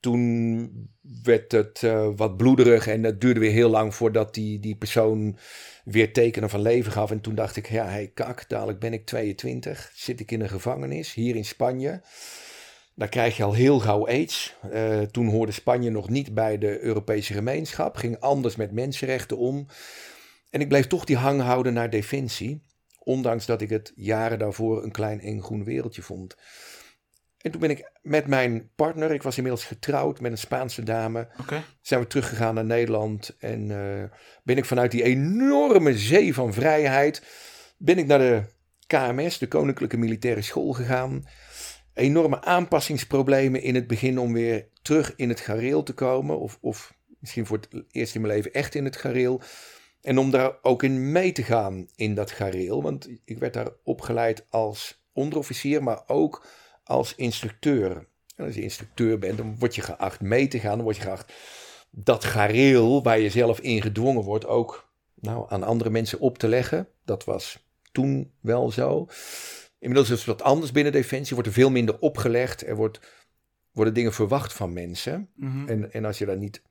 [0.01, 0.91] toen
[1.23, 2.87] werd het eh, wat bloederig.
[2.87, 5.39] En het duurde weer heel lang voordat die, die persoon
[5.85, 7.11] weer tekenen van leven gaf.
[7.11, 9.91] En toen dacht ik, ja, hey, kak, dadelijk ben ik 22.
[9.95, 12.01] Zit ik in een gevangenis hier in Spanje.
[12.95, 14.57] Dan krijg je al heel gauw aids.
[14.71, 17.97] Eh, toen hoorde Spanje nog niet bij de Europese gemeenschap.
[17.97, 19.67] Ging anders met mensenrechten om.
[20.51, 22.63] En ik bleef toch die hang houden naar defensie.
[22.99, 26.37] Ondanks dat ik het jaren daarvoor een klein eng groen wereldje vond.
[27.47, 31.29] En toen ben ik met mijn partner, ik was inmiddels getrouwd met een Spaanse dame,
[31.81, 33.37] zijn we teruggegaan naar Nederland.
[33.39, 37.23] En eh, ben ik vanuit die enorme zee van vrijheid,
[37.79, 38.43] ben ik naar de
[38.87, 41.25] KMS, de Koninklijke Militaire School gegaan.
[41.95, 46.39] Enorme aanpassingsproblemen in het begin om weer terug in het gareel te komen.
[46.39, 49.41] Of, of misschien voor het eerst in mijn leven echt in het gareel.
[50.03, 52.83] En om daar ook in mee te gaan in dat gareel.
[52.83, 56.47] Want ik werd daar opgeleid als onderofficier, maar ook
[56.87, 58.07] als instructeur.
[58.37, 60.75] En als je instructeur bent, dan word je geacht mee te gaan.
[60.75, 61.33] Dan word je geacht
[61.91, 66.49] dat gareel waar je zelf in gedwongen wordt ook nou, aan andere mensen op te
[66.49, 66.89] leggen.
[67.05, 69.09] Dat was toen wel zo.
[69.79, 71.35] Inmiddels is het wat anders binnen Defensie.
[71.35, 72.67] Wordt er veel minder opgelegd.
[72.67, 73.01] Er wordt,
[73.73, 75.31] worden dingen verwacht van mensen.
[75.35, 75.69] Mhm.
[75.69, 76.63] En, en als je daar niet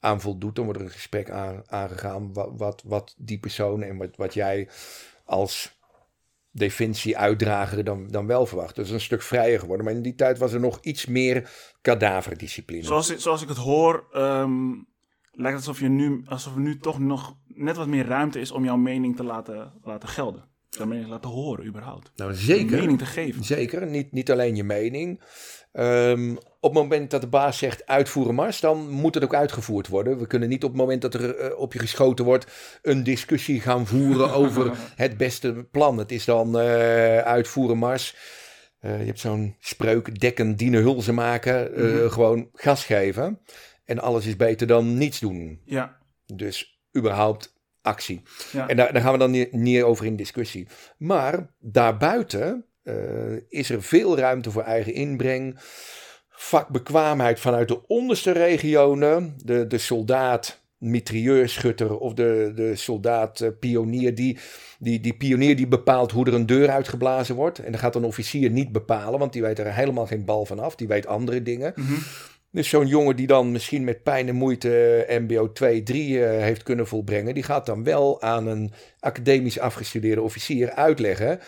[0.00, 2.32] aan voldoet, dan wordt er een gesprek aan, aangegaan.
[2.32, 4.68] Wat, wat, wat die persoon en wat, wat jij
[5.24, 5.80] als
[6.52, 8.76] defensie-uitdrager dan, dan wel verwacht.
[8.76, 9.84] Dat is een stuk vrijer geworden.
[9.86, 12.82] Maar in die tijd was er nog iets meer kadaverdiscipline.
[12.84, 14.70] Zoals, ik- zoals ik het hoor, ehm,
[15.30, 18.50] lijkt het alsof, je nu, alsof er nu toch nog net wat meer ruimte is
[18.50, 20.50] om jouw mening te laten, laten gelden.
[20.68, 22.12] Jouw mening te laten horen, überhaupt.
[22.16, 22.78] Nou, Een zeker.
[22.78, 23.44] mening te geven.
[23.44, 25.20] Zeker, niet, niet alleen je mening.
[25.72, 29.88] Ehm, op het moment dat de baas zegt uitvoeren mars, dan moet het ook uitgevoerd
[29.88, 30.18] worden.
[30.18, 32.46] We kunnen niet op het moment dat er eh, op je geschoten wordt
[32.82, 35.98] een discussie gaan voeren over het beste plan.
[35.98, 38.16] Het is dan eh, uitvoeren mars.
[38.78, 41.70] Eh, je hebt zo'n spreuk, dekken, dienen, hulzen maken.
[41.74, 42.08] Mhm.
[42.08, 43.40] Gewoon gas geven.
[43.84, 45.60] En alles is beter dan niets doen.
[45.64, 48.22] Ja, Dus überhaupt actie.
[48.52, 48.68] ja.
[48.68, 50.68] En daar, daar gaan we dan niet over in discussie.
[50.98, 52.94] Maar daarbuiten eh,
[53.48, 55.58] is er veel ruimte voor eigen inbreng.
[56.28, 59.34] Vakbekwaamheid vanuit de onderste regionen.
[59.44, 64.14] De, de soldaat, mitrailleurschutter of de, de soldaat eh, pionier.
[64.14, 64.38] Die,
[64.78, 67.58] die, die pionier die bepaalt hoe er een deur uitgeblazen wordt.
[67.58, 70.58] En dat gaat een officier niet bepalen, want die weet er helemaal geen bal van
[70.58, 70.76] af.
[70.76, 71.72] Die weet andere dingen.
[71.76, 71.94] Mhm.
[72.50, 76.62] Dus zo'n jongen die dan misschien met pijn en moeite MBO 2, 3 eh, heeft
[76.62, 81.40] kunnen volbrengen, die gaat dan wel aan een academisch afgestudeerde officier uitleggen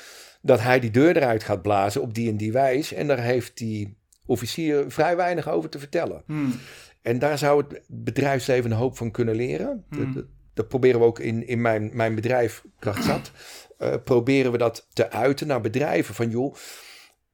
[0.44, 2.92] dat hij die deur eruit gaat blazen op die en die wijs.
[2.92, 6.22] En daar heeft die officier vrij weinig over te vertellen.
[6.26, 6.54] Hmm.
[7.02, 9.84] En daar zou het bedrijfsleven een hoop van kunnen leren.
[9.88, 9.98] Hmm.
[9.98, 13.30] Dat, dat, dat proberen we ook in, in mijn, mijn bedrijf, Krachtzat,
[13.78, 16.14] eh, proberen we dat te uiten naar bedrijven.
[16.14, 16.54] Van joh,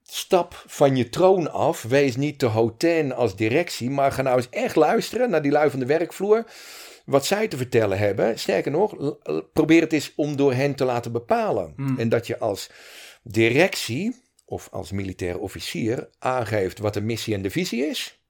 [0.03, 1.83] stap van je troon af.
[1.83, 3.90] Wees niet te hotain als directie.
[3.90, 6.44] Maar ga nou eens echt luisteren naar die lui van de werkvloer.
[7.05, 8.38] Wat zij te vertellen hebben.
[8.38, 9.16] Sterker nog,
[9.53, 11.73] probeer het eens om door hen te laten bepalen.
[11.77, 11.99] Hmm.
[11.99, 12.70] En dat je als
[13.22, 18.20] directie of als militair officier aangeeft wat de missie en de visie is.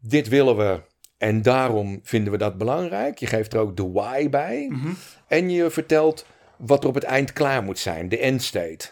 [0.00, 0.82] Dit willen we
[1.18, 3.18] en daarom vinden we dat belangrijk.
[3.18, 4.66] Je geeft er ook de why bij.
[4.68, 4.92] Mhm.
[5.26, 8.90] En je vertelt wat er op het eind klaar moet zijn, de end state.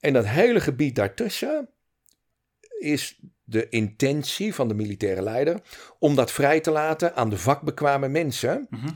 [0.00, 1.68] En dat hele gebied daartussen
[2.78, 5.60] is de intentie van de militaire leider
[5.98, 8.66] om dat vrij te laten aan de vakbekwame mensen.
[8.70, 8.88] Mhm.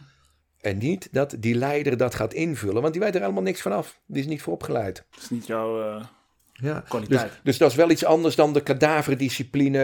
[0.67, 3.73] En niet dat die leider dat gaat invullen, want die weet er helemaal niks van
[3.73, 4.01] af.
[4.07, 5.05] Die is niet voor opgeleid.
[5.11, 6.05] Dat is niet jouw eh,
[6.53, 6.81] Ja.
[6.81, 7.41] Dus, kwaliteit.
[7.43, 9.79] dus dat is wel iets anders dan de kadaverdiscipline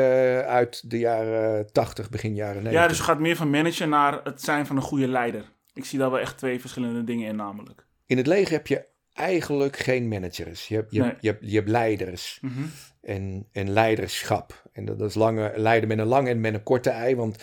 [0.46, 2.82] uit de jaren 80, begin jaren 90.
[2.82, 5.44] ja, dus je gaat meer van manager naar het zijn van een goede leider.
[5.74, 7.86] Ik zie daar wel echt twee verschillende dingen in namelijk.
[8.06, 10.68] In het leger heb je eigenlijk geen managers.
[10.68, 11.14] Je hebt, je, Nee.
[11.20, 12.62] je, je hebt leiders Mhm.
[13.02, 14.62] en, en leiderschap.
[14.72, 17.16] En dat, dat is lange, leiden met een lange en met een korte ei.
[17.16, 17.36] Want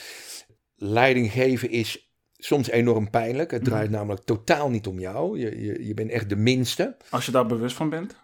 [0.75, 2.08] leiding geven is
[2.41, 3.51] soms enorm pijnlijk.
[3.51, 3.69] Het Mhm.
[3.69, 5.39] draait namelijk totaal niet om jou.
[5.39, 6.97] Je, je, je bent echt de minste.
[7.09, 8.15] Als je daar bewust van bent.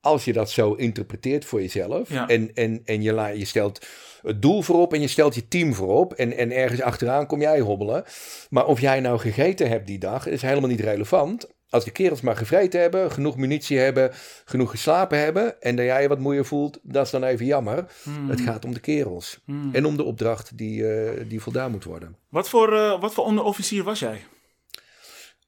[0.00, 2.08] Als je dat zo interpreteert voor jezelf.
[2.08, 2.28] Ja.
[2.28, 3.86] En, en, en je, la- je stelt
[4.22, 6.12] het doel voorop en je stelt je team voorop.
[6.12, 8.04] En, en ergens achteraan kom jij hobbelen.
[8.50, 11.48] Maar of jij nou gegeten hebt die dag is helemaal niet relevant.
[11.72, 14.10] Als de kerels maar gevreten hebben, genoeg munitie hebben,
[14.44, 17.86] genoeg geslapen hebben en dat jij je wat moeier voelt, dat is dan even jammer.
[18.02, 18.30] Hmm.
[18.30, 19.74] Het gaat om de kerels Hmm.
[19.74, 22.16] en om de opdracht die, eh, die voldaan moet worden.
[22.28, 24.24] Wat voor, eh, wat voor onderofficier was jij?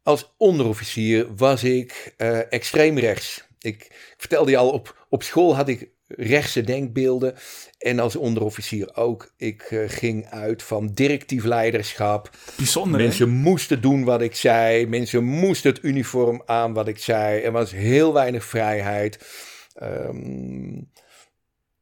[0.02, 3.44] Als onderofficier was ik eh, extreem rechts.
[3.58, 7.34] Ik, ik vertelde je al, op, op school had ik rechtse denkbeelden.
[7.78, 9.32] En als onderofficier ook.
[9.36, 12.30] Ik eh, ging uit van directief leiderschap.
[12.56, 13.06] Bijzonder, hè?
[13.06, 14.86] Mensen moesten doen wat ik zei.
[14.86, 17.40] Mensen moesten het uniform aan wat ik zei.
[17.40, 19.18] Er was heel weinig vrijheid.
[19.74, 20.78] Ehm,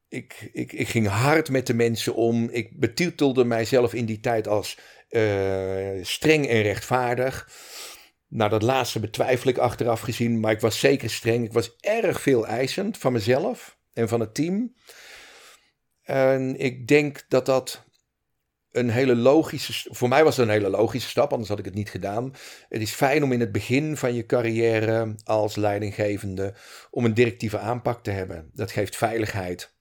[0.09, 2.49] ik, ik, ik ging hard met de mensen om.
[2.51, 7.49] Ik betitelde mijzelf in die tijd als eh, streng en rechtvaardig.
[8.29, 11.45] Nou, dat laatste betwijfel ik achteraf gezien, maar ik was zeker streng.
[11.45, 14.75] Ik was erg veel eisend van mezelf en van het team.
[16.03, 17.85] En ik denk dat dat
[18.71, 21.75] een hele logische, voor mij was het een hele logische stap, anders had ik het
[21.75, 22.33] niet gedaan.
[22.69, 26.55] Het is fijn om in het begin van je carrière als leidinggevende
[26.91, 28.51] om een directieve aanpak te hebben.
[28.55, 29.75] Dat geeft veiligheid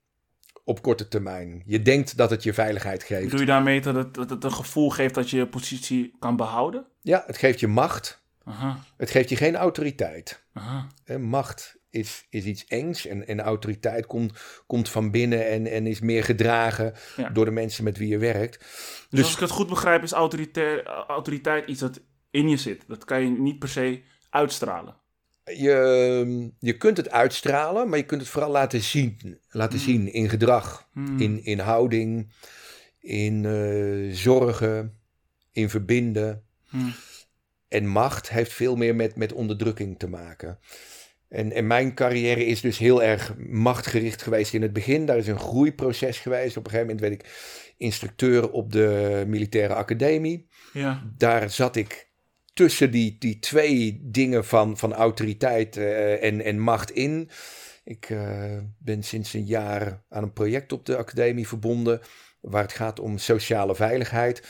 [0.64, 1.64] op korte termijn.
[1.66, 3.30] Je denkt dat het je veiligheid geeft.
[3.32, 6.36] Doe je daarmee dat het, dat het een gevoel geeft dat je je positie kan
[6.36, 6.86] behouden?
[7.02, 8.20] Ja, het geeft je macht.
[8.44, 10.44] Aha, Het geeft je geen autoriteit.
[10.54, 10.88] aha.
[11.04, 14.34] Hè, macht is, is iets engs en, en autoriteit komt,
[14.68, 17.30] komt van binnen en, en is meer gedragen Ja.
[17.30, 18.60] door de mensen met wie je werkt.
[18.60, 20.12] Dus, Dus- als ik het goed begrijp, is
[21.08, 22.84] autoriteit iets dat in je zit.
[22.88, 24.96] Dat kan je niet per se uitstralen.
[25.44, 29.40] Je, je kunt het uitstralen, maar je kunt het vooral laten zien.
[29.50, 29.88] Laten Hmm.
[29.88, 31.20] zien in gedrag, Hmm.
[31.20, 32.32] in, in houding,
[33.00, 35.00] in eh, zorgen,
[35.52, 36.44] in verbinden.
[36.70, 36.94] Hmm.
[37.68, 40.60] En macht heeft veel meer met, met onderdrukking te maken.
[41.32, 45.06] En, en mijn carrière is dus heel erg machtgericht geweest in het begin.
[45.06, 46.58] Daar is een groeiproces geweest.
[46.58, 47.30] Op een gegeven moment werd ik
[47.78, 50.48] instructeur op de militaire academie.
[50.74, 52.10] Ja, Daar zat ik
[52.54, 57.30] tussen die, die twee dingen van, van autoriteit eh, en, en macht in.
[57.84, 62.02] Ik eh, ben sinds een jaar aan een project op de academie verbonden.
[62.42, 64.44] Waar het gaat om sociale veiligheid.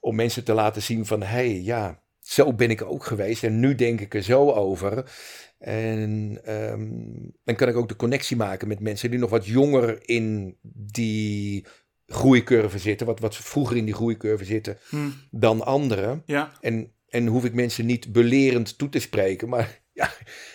[0.00, 3.44] Om mensen te laten zien van hé hey, ja, zo ben ik ook geweest.
[3.44, 5.10] En nu denk ik er zo over.
[5.58, 6.88] En ehm,
[7.44, 10.56] dan kan ik ook de connectie maken met mensen die nog wat jonger in
[10.92, 11.66] die
[12.06, 13.06] groeicurve zitten.
[13.06, 15.08] Wat, wat vroeger in die groeicurve zitten Hm.
[15.30, 16.22] dan anderen.
[16.26, 16.52] ja.
[16.60, 19.48] En, en hoef ik mensen niet belerend toe te spreken.
[19.48, 20.10] Maar ja,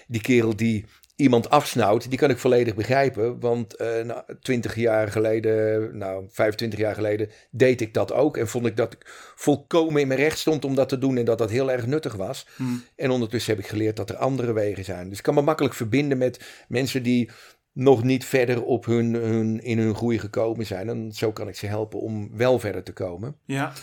[0.08, 0.86] die kerel die
[1.16, 3.40] iemand afsnauwt, die kan ik volledig begrijpen.
[3.40, 8.38] Want eh nou, 20 jaar geleden, nou 25 jaar geleden, deed ik dat ook.
[8.38, 11.18] En vond ik dat ik volkomen in mijn recht stond om dat te doen.
[11.18, 12.48] En dat dat heel erg nuttig was.
[12.56, 12.64] Hm.
[12.96, 15.10] En ondertussen heb ik geleerd dat er andere wegen zijn.
[15.10, 17.30] Dus ik kan me makkelijk verbinden met mensen die
[17.74, 20.90] nog niet verder op hun, hun, in hun groei gekomen zijn.
[20.90, 23.36] En zo kan ik ze helpen om wel verder te komen.
[23.46, 23.74] ja.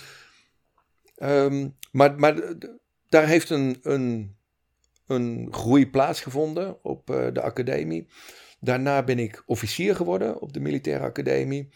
[1.16, 2.54] Ehm, maar maar
[3.08, 4.36] daar heeft een, een,
[5.10, 8.06] een groei plaatsgevonden op eh, de academie.
[8.60, 11.68] Daarna ben ik officier geworden op de militaire academie.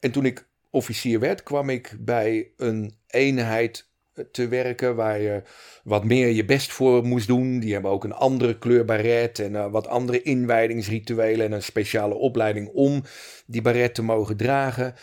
[0.00, 5.42] En toen ik officier werd, kwam ik bij een eenheid eh, te werken waar je
[5.84, 7.58] wat meer je best voor moest doen.
[7.58, 12.14] Die hebben ook een andere kleur baret en eh, wat andere inwijdingsrituelen en een speciale
[12.14, 13.02] opleiding om
[13.46, 14.94] die baret te mogen dragen.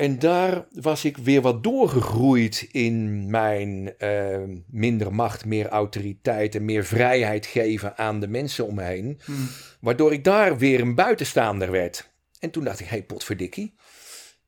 [0.00, 6.64] En daar was ik weer wat doorgegroeid in mijn eh, minder macht, meer autoriteit en
[6.64, 9.20] meer vrijheid geven aan de mensen om me heen.
[9.24, 9.32] Hm.
[9.80, 12.10] Waardoor ik daar weer een buitenstaander werd.
[12.38, 13.74] En toen dacht ik, hé hey, potverdikkie.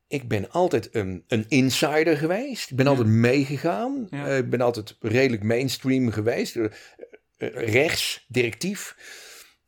[0.08, 2.70] Ik ben altijd een, een insider geweest.
[2.70, 2.90] Ik ben Ja.
[2.90, 4.06] altijd meegegaan.
[4.10, 4.26] Ja.
[4.26, 6.56] Eh, ik ben altijd redelijk mainstream geweest.
[6.56, 6.68] Eh,
[7.54, 8.96] rechts, directief.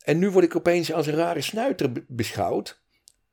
[0.05, 2.83] En nu word ik opeens als een rare snuiter be- beschouwd.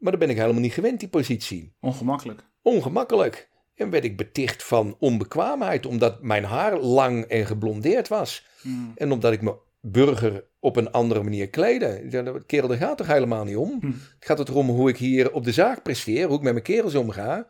[0.02, 2.44] Maar dan ben ik helemaal niet gewend, die positie Ongemakkelijk.
[2.62, 3.50] ongemakkelijk.
[3.76, 8.48] En werd ik beticht van onbekwaamheid, omdat mijn haar lang en geblondeerd was.
[8.62, 8.70] Hm.
[8.96, 12.04] En omdat ik me burger op een andere manier kleden.
[12.06, 13.78] Ik zei, "Nou, Kerel, daar gaat toch helemaal niet om?
[13.80, 13.86] Hm.
[13.86, 16.66] Het gaat het erom hoe ik hier op de zaak presteer, hoe ik met mijn
[16.66, 17.48] kerels omga.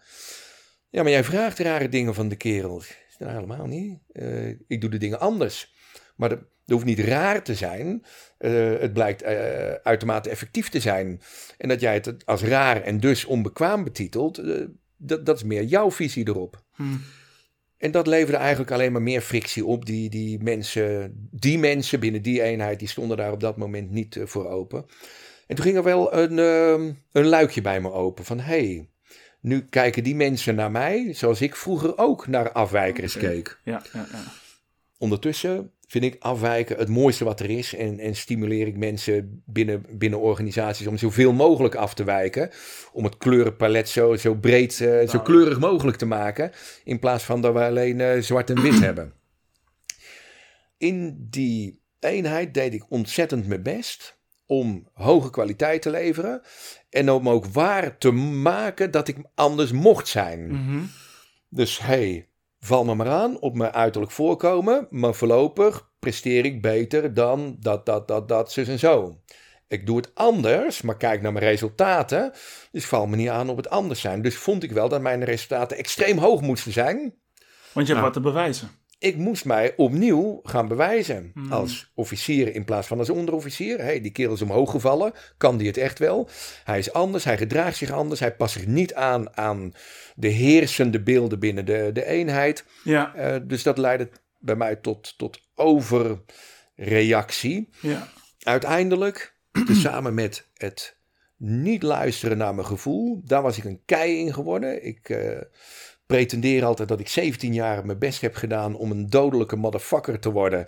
[0.90, 2.82] Ja, maar jij vraagt rare dingen van de kerel.
[3.18, 4.00] Nou, helemaal niet.
[4.12, 5.74] Eh, ik doe de dingen anders.
[6.16, 8.04] Maar dat hoeft niet raar te zijn.
[8.38, 11.22] Eh, het blijkt eh, uitermate effectief te zijn.
[11.58, 14.66] En dat jij het als raar en dus onbekwaam betitelt, eh,
[14.98, 16.64] dat, dat is meer jouw visie erop.
[16.76, 16.84] Hm.
[17.78, 19.86] En dat leverde eigenlijk alleen maar meer frictie op.
[19.86, 24.20] Die, die, mensen, die mensen binnen die eenheid, die stonden daar op dat moment niet
[24.24, 24.86] voor open.
[25.48, 28.90] En toen ging er wel een, ehm, een luikje bij me open van, hé, hey,
[29.42, 33.60] nu kijken die mensen naar mij zoals ik vroeger ook naar afwijkers keek.
[33.64, 34.24] Ja, ja, ja.
[34.98, 37.76] Ondertussen vind ik afwijken het mooiste wat er is.
[37.76, 42.50] En, en stimuleer ik mensen binnen, binnen organisaties om zoveel mogelijk af te wijken.
[42.94, 46.52] Om het kleurenpalet zo, zo breed, eh, zo kleurig mogelijk te maken.
[46.84, 49.14] In plaats van dat we alleen eh, zwart en wit hebben.
[50.78, 56.42] in die eenheid deed ik ontzettend mijn best om hoge kwaliteit te leveren.
[56.90, 60.48] En om ook waar te maken dat ik anders mocht zijn.
[60.48, 60.84] Mhm.
[61.50, 62.31] Dus hey,
[62.66, 64.88] val me maar aan op mijn uiterlijk voorkomen.
[64.90, 69.20] Maar voorlopig presteer ik beter dan dat, dat, dat, dat, zus en zo.
[69.68, 72.34] Ik doe het anders, maar kijk naar mijn resultaten.
[72.72, 74.22] Dus val me niet aan op het anders zijn.
[74.22, 76.98] Dus vond ik wel dat mijn resultaten extreem hoog moesten zijn.
[77.74, 78.02] Want je hebt Nou.
[78.02, 78.70] wat te bewijzen.
[79.02, 81.32] Ik moest mij opnieuw gaan bewijzen.
[81.34, 81.52] Hmm.
[81.52, 83.80] Als officier in plaats van als onderofficier.
[83.82, 85.14] Hey, die kerel is omhoog gevallen.
[85.38, 86.30] Kan die het echt wel?
[86.64, 88.20] Hij is anders, hij gedraagt zich anders.
[88.20, 89.74] Hij past zich niet aan aan
[90.16, 92.66] de heersende beelden binnen de, de eenheid.
[92.84, 94.10] Ja, Eh, dus dat leidde
[94.40, 95.40] bij mij tot, tot
[96.76, 97.70] overreactie.
[97.82, 98.08] ja.
[98.40, 99.36] Uiteindelijk,
[99.72, 100.98] samen met het
[101.38, 104.86] niet luisteren naar mijn gevoel, daar was ik een kei in geworden.
[104.86, 105.42] Ik eh,
[106.12, 110.32] pretendeer altijd dat ik 17 jaar mijn best heb gedaan om een dodelijke motherfucker te
[110.32, 110.66] worden.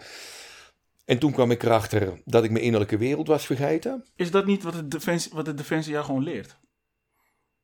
[1.06, 4.06] En toen kwam ik erachter dat ik mijn innerlijke wereld was vergeten.
[4.16, 6.58] Is dat niet wat de defensie, wat de defensie jou gewoon leert?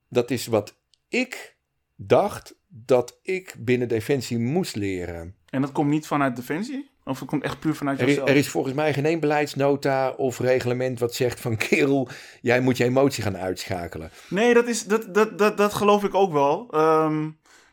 [0.10, 0.76] Dat is wat
[1.08, 1.58] ik
[1.96, 5.36] dacht dat ik binnen Defensie moest leren.
[5.50, 6.90] En dat komt niet vanuit defensie?
[7.04, 8.30] Of het komt echt puur vanuit Er is, jezelf?
[8.30, 12.10] er is volgens mij geen één beleidsnota of reglement wat zegt van kerel,
[12.42, 14.12] jij moet je emotie gaan uitschakelen.
[14.30, 16.68] Nee, dat, is, dat, dat, dat, dat geloof ik ook wel.
[16.72, 17.30] Ehm,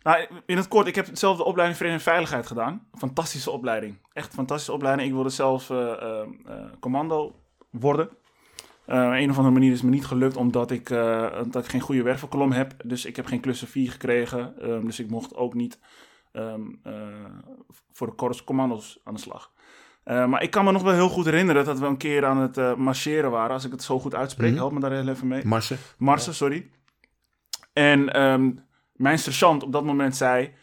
[0.06, 2.86] nou, in het kort, ik heb zelf de opleiding Vereniging en Veiligheid gedaan.
[2.98, 3.98] Fantastische opleiding.
[4.12, 5.08] Echt fantastische opleiding.
[5.08, 7.34] Ik wilde zelf eh, eh, eh, commando
[7.70, 8.08] worden.
[8.86, 10.88] Een of andere manier is me niet gelukt omdat ik,
[11.50, 12.74] dat ik geen goede wervelkolom heb.
[12.84, 14.60] Dus ik heb geen klussen 4 gekregen.
[14.60, 15.78] Ehm, dus ik mocht ook niet
[16.32, 16.92] ehm, eh,
[17.92, 19.52] voor de korps commando's aan de slag.
[20.04, 22.76] Maar ik kan me nog wel heel goed herinneren dat we een keer aan het
[22.76, 23.50] marcheren waren.
[23.52, 24.58] Als ik het zo goed uitspreek, Mhm.
[24.58, 25.44] help me daar heel even mee.
[25.44, 25.78] Marsen.
[25.98, 26.70] Marsen, sorry.
[27.72, 28.50] En ehm,
[28.96, 30.54] mijn sergeant op dat moment zei...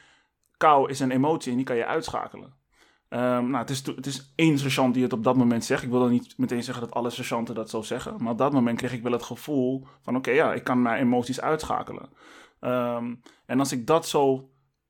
[0.57, 2.53] Kou is een emotie en die kan je uitschakelen.
[3.09, 5.83] Ehm, nou, het is, het is één sergeant die het op dat moment zegt.
[5.83, 8.15] Ik wil dan niet meteen zeggen dat alle sergeanten dat zo zeggen.
[8.19, 10.15] Maar op dat moment kreeg ik wel het gevoel van...
[10.15, 12.09] Oké, ja, ik kan mijn emoties uitschakelen.
[12.59, 13.15] Ehm,
[13.45, 14.49] en als ik dat zo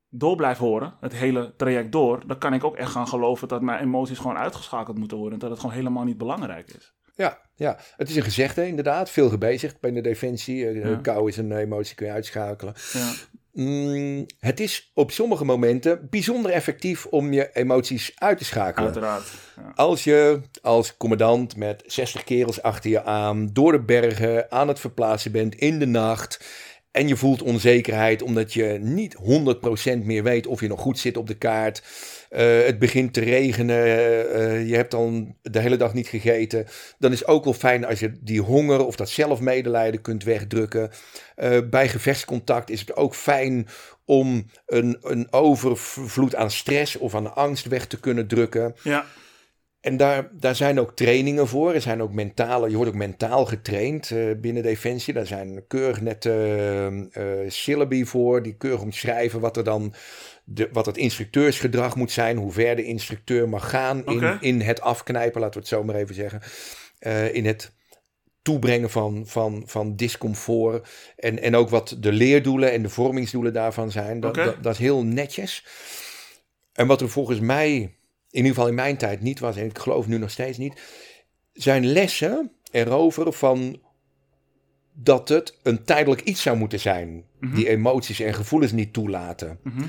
[0.10, 2.28] door blijf horen, het hele traject door...
[2.28, 5.34] dan kan ik ook echt gaan geloven dat mijn emoties gewoon uitgeschakeld moeten worden.
[5.34, 6.94] En dat het gewoon helemaal niet belangrijk is.
[7.16, 9.10] Ja, ja, het is een gezegde inderdaad.
[9.10, 10.68] Veel gebezigd bij de defensie.
[10.68, 10.96] Eh, Ja.
[11.02, 12.74] Kou is een emotie, kun je uitschakelen.
[12.94, 13.12] Ja,
[13.54, 18.86] Mm, het is op sommige momenten bijzonder effectief om je emoties uit te schakelen.
[18.86, 19.32] uiteraard.
[19.56, 19.72] Ja.
[19.76, 24.80] Als je als commandant met 60 kerels achter je aan door de bergen aan het
[24.80, 26.46] verplaatsen bent in de nacht.
[26.92, 31.18] En je voelt onzekerheid omdat je niet 100% meer weet of je nog goed zit
[31.18, 31.82] op de kaart.
[32.34, 33.86] Eh, het begint te regenen.
[34.34, 36.66] eh, je hebt dan de hele dag niet gegeten.
[37.00, 40.90] Dan is het ook wel fijn als je die honger of dat zelfmedelijden kunt wegdrukken.
[41.36, 43.68] Eh, bij gevechtscontact is het ook fijn
[44.06, 48.76] om een, een overvloed aan stress of aan angst weg te kunnen drukken.
[48.84, 49.06] ja.
[49.84, 51.74] En daar, daar zijn ook trainingen voor.
[51.74, 55.14] Er zijn ook mentale, je wordt ook mentaal getraind eh, binnen Defensie.
[55.14, 57.04] Daar zijn keurig net eh eh,
[57.48, 59.94] syllabi voor, die keurig omschrijven wat er dan
[60.44, 64.82] de, wat het instructeursgedrag moet zijn, hoe ver de instructeur mag gaan in, in het
[64.82, 66.42] afknijpen, laten we het zo maar even zeggen.
[67.00, 67.72] Eh, in het
[68.42, 70.88] toebrengen van, van, van discomfort.
[71.18, 74.20] En, en ook wat de leerdoelen en de vormingsdoelen daarvan zijn.
[74.20, 75.66] Dat, dat is heel netjes.
[76.74, 77.96] En wat er volgens mij, in
[78.32, 80.82] ieder geval in mijn tijd niet was, en ik geloof nu nog steeds niet,
[81.54, 83.82] zijn lessen erover van
[84.94, 87.24] dat het een tijdelijk iets zou moeten zijn.
[87.40, 87.56] Mhm.
[87.56, 89.60] Die emoties en gevoelens niet toelaten.
[89.64, 89.86] Mhm.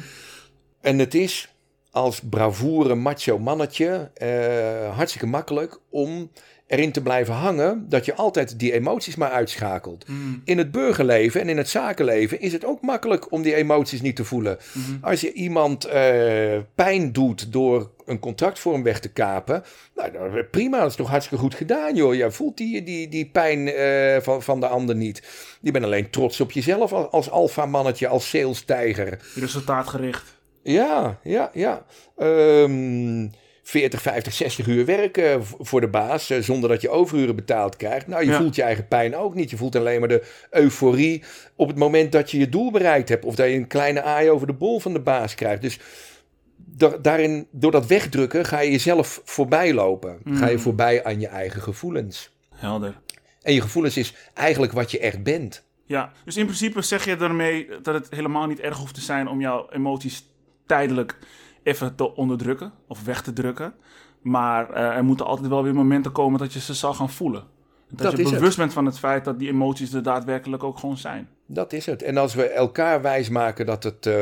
[0.84, 1.48] En het is
[1.90, 6.30] als bravoure macho mannetje eh, hartstikke makkelijk om
[6.66, 10.08] erin te blijven hangen dat je altijd die emoties maar uitschakelt.
[10.08, 10.18] Mhm.
[10.44, 14.16] In het burgerleven en in het zakenleven is het ook makkelijk om die emoties niet
[14.16, 14.58] te voelen.
[14.72, 15.04] Mhm.
[15.04, 20.78] Als je iemand eh, pijn doet door een contractvorm weg te kapen, nou, dan- prima,
[20.80, 22.14] dat is toch hartstikke goed gedaan, joh.
[22.14, 25.22] Je voelt die, die, die pijn eh, van, van de ander niet.
[25.60, 29.18] Je bent alleen trots op jezelf als, als alfamannetje, als salestijger.
[29.34, 30.33] Resultaatgericht.
[30.64, 31.84] Ja, ja, ja.
[32.16, 33.28] Ehm
[33.66, 38.06] 40, 50, 60 uur werken voor de baas eh, zonder dat je overuren betaald krijgt.
[38.06, 38.36] Nou, je Ja.
[38.38, 39.50] voelt je eigen pijn ook niet.
[39.50, 41.22] Je voelt alleen maar de euforie
[41.56, 43.24] op het moment dat je je doel bereikt hebt.
[43.24, 45.62] Of dat je een kleine aai over de bol van de baas krijgt.
[45.62, 45.78] Dus
[46.56, 50.18] da- daarin, door dat wegdrukken ga je jezelf voorbij lopen.
[50.24, 50.60] Ga je Mm.
[50.62, 52.30] voorbij aan je eigen gevoelens.
[52.54, 53.00] Helder.
[53.42, 55.64] En je gevoelens is eigenlijk wat je echt bent.
[55.86, 59.28] Ja, dus in principe zeg je daarmee dat het helemaal niet erg hoeft te zijn
[59.28, 60.32] om jouw emoties
[60.66, 61.18] tijdelijk
[61.62, 63.74] even te onderdrukken of weg te drukken.
[64.20, 67.44] Maar eh, er moeten altijd wel weer momenten komen dat je ze zal gaan voelen.
[67.88, 68.32] Dat, Dat je het.
[68.32, 71.28] bewust bent van het feit dat die emoties er daadwerkelijk ook gewoon zijn.
[71.46, 72.02] Dat is het.
[72.02, 74.14] En als we elkaar wijsmaken dat het eh,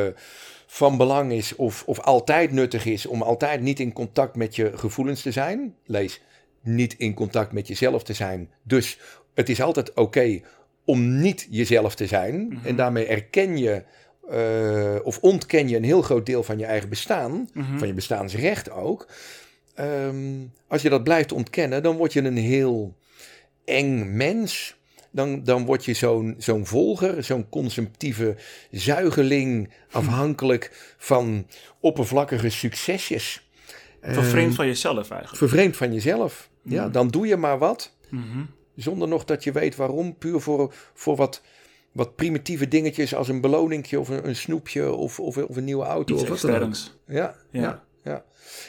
[0.66, 4.70] van belang is of, of altijd nuttig is om altijd niet in contact met je
[4.74, 5.74] gevoelens te zijn.
[5.86, 6.22] Lees,
[6.60, 8.50] niet in contact met jezelf te zijn.
[8.62, 8.98] Dus
[9.34, 10.40] het is altijd oké
[10.84, 12.46] om niet jezelf te zijn.
[12.46, 12.66] Mhm.
[12.66, 13.82] En daarmee erken je
[14.32, 17.78] eh, of ontken je een heel groot deel van je eigen bestaan, Mhm.
[17.78, 19.06] van je bestaansrecht ook.
[19.74, 20.16] Ehm,
[20.66, 22.96] als je dat blijft ontkennen, dan word je een heel
[23.64, 24.80] eng mens.
[25.10, 28.36] Dan, dan word je zo'n zo'n volger, zo'n consumptieve
[28.70, 31.46] zuigeling, afhankelijk van
[31.80, 33.48] oppervlakkige succesjes.
[34.02, 35.36] Vervreemd Ehm, van jezelf eigenlijk.
[35.38, 36.48] vervreemd van jezelf.
[36.64, 36.92] Ja, Mm.
[36.92, 38.44] dan doe je maar wat, Mhm.
[38.76, 40.16] zonder nog dat je weet waarom.
[40.18, 41.42] Puur voor, voor wat,
[41.92, 45.84] wat primitieve dingetjes als een beloningje of een, een snoepje of, of, of een nieuwe
[45.84, 46.14] auto.
[46.14, 46.74] Iets of wat dan ook.
[47.06, 47.36] ja.
[47.50, 47.82] Ja.
[48.04, 48.24] Ja,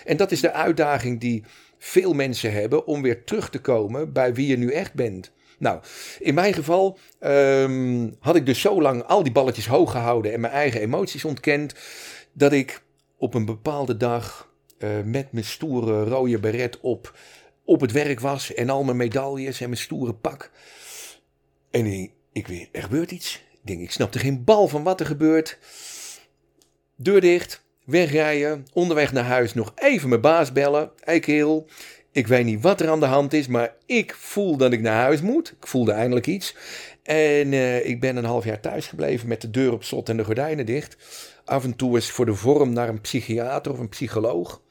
[0.06, 1.44] En dat is de uitdaging die
[1.78, 5.32] veel mensen hebben om weer terug te komen bij wie je nu echt bent.
[5.58, 5.82] Nou,
[6.20, 10.40] in mijn geval ehm, had ik dus zo lang al die balletjes hoog gehouden en
[10.40, 11.76] mijn eigen emoties ontkend,
[12.34, 12.84] dat ik
[13.18, 17.18] op een bepaalde dag eh, met mijn stoere rode beret op,
[17.66, 20.52] op het werk was en al mijn medailles en mijn stoere pak.
[21.72, 23.44] En ik, ik weet, er gebeurt iets.
[23.52, 25.58] Ik denk, ik snapte geen bal van wat er gebeurt.
[26.96, 30.92] Deur dicht, wegrijden, onderweg naar huis nog even mijn baas bellen.
[31.00, 31.68] Hey kerel,
[32.12, 35.02] ik weet niet wat er aan de hand is, maar ik voel dat ik naar
[35.02, 35.56] huis moet.
[35.60, 36.56] Ik voelde eindelijk iets.
[37.04, 40.18] En eh, ik ben een half jaar thuis gebleven met de deur op slot en
[40.18, 40.98] de gordijnen dicht.
[41.46, 44.62] Af en toe eens voor de vorm naar een psychiater of een psycholoog.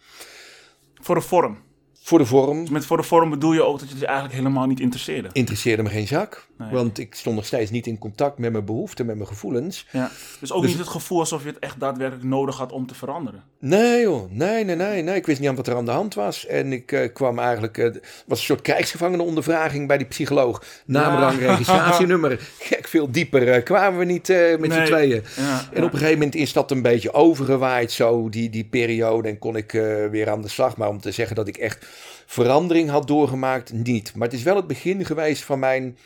[0.94, 1.58] Voor de vorm.
[2.04, 4.34] Voor de vorm Dus met voor de vorm bedoel je ook dat je het eigenlijk
[4.36, 5.28] helemaal niet interesseerde.
[5.32, 6.48] interesseerde me geen zak.
[6.58, 6.70] Nee.
[6.70, 9.86] Want ik stond nog steeds niet in contact met mijn behoeften, met mijn gevoelens.
[9.92, 10.10] Ja.
[10.40, 12.94] Dus ook Dus- niet het gevoel alsof je het echt daadwerkelijk nodig had om te
[12.94, 13.42] veranderen.
[13.64, 15.14] Nee joh, nee, nee, nee, nee.
[15.16, 16.46] Ik wist niet aan wat er aan de hand was.
[16.46, 17.84] En ik eh, kwam eigenlijk, eh,
[18.26, 20.62] was een soort krijgsgevangenenondervraging bij die psycholoog.
[20.86, 21.46] Naam, Ja.
[21.50, 22.40] registratienummer.
[22.58, 24.86] Gek veel dieper eh, kwamen we niet met z'n Nee.
[24.86, 25.22] tweeën.
[25.36, 29.28] Ja, En op een gegeven moment is dat een beetje overgewaaid, zo die, die periode.
[29.28, 29.70] En kon ik
[30.10, 30.76] weer aan de slag.
[30.76, 31.86] Maar om te zeggen dat ik echt
[32.26, 34.12] verandering had doorgemaakt, niet.
[34.14, 35.96] Maar het is wel het begin geweest van mijn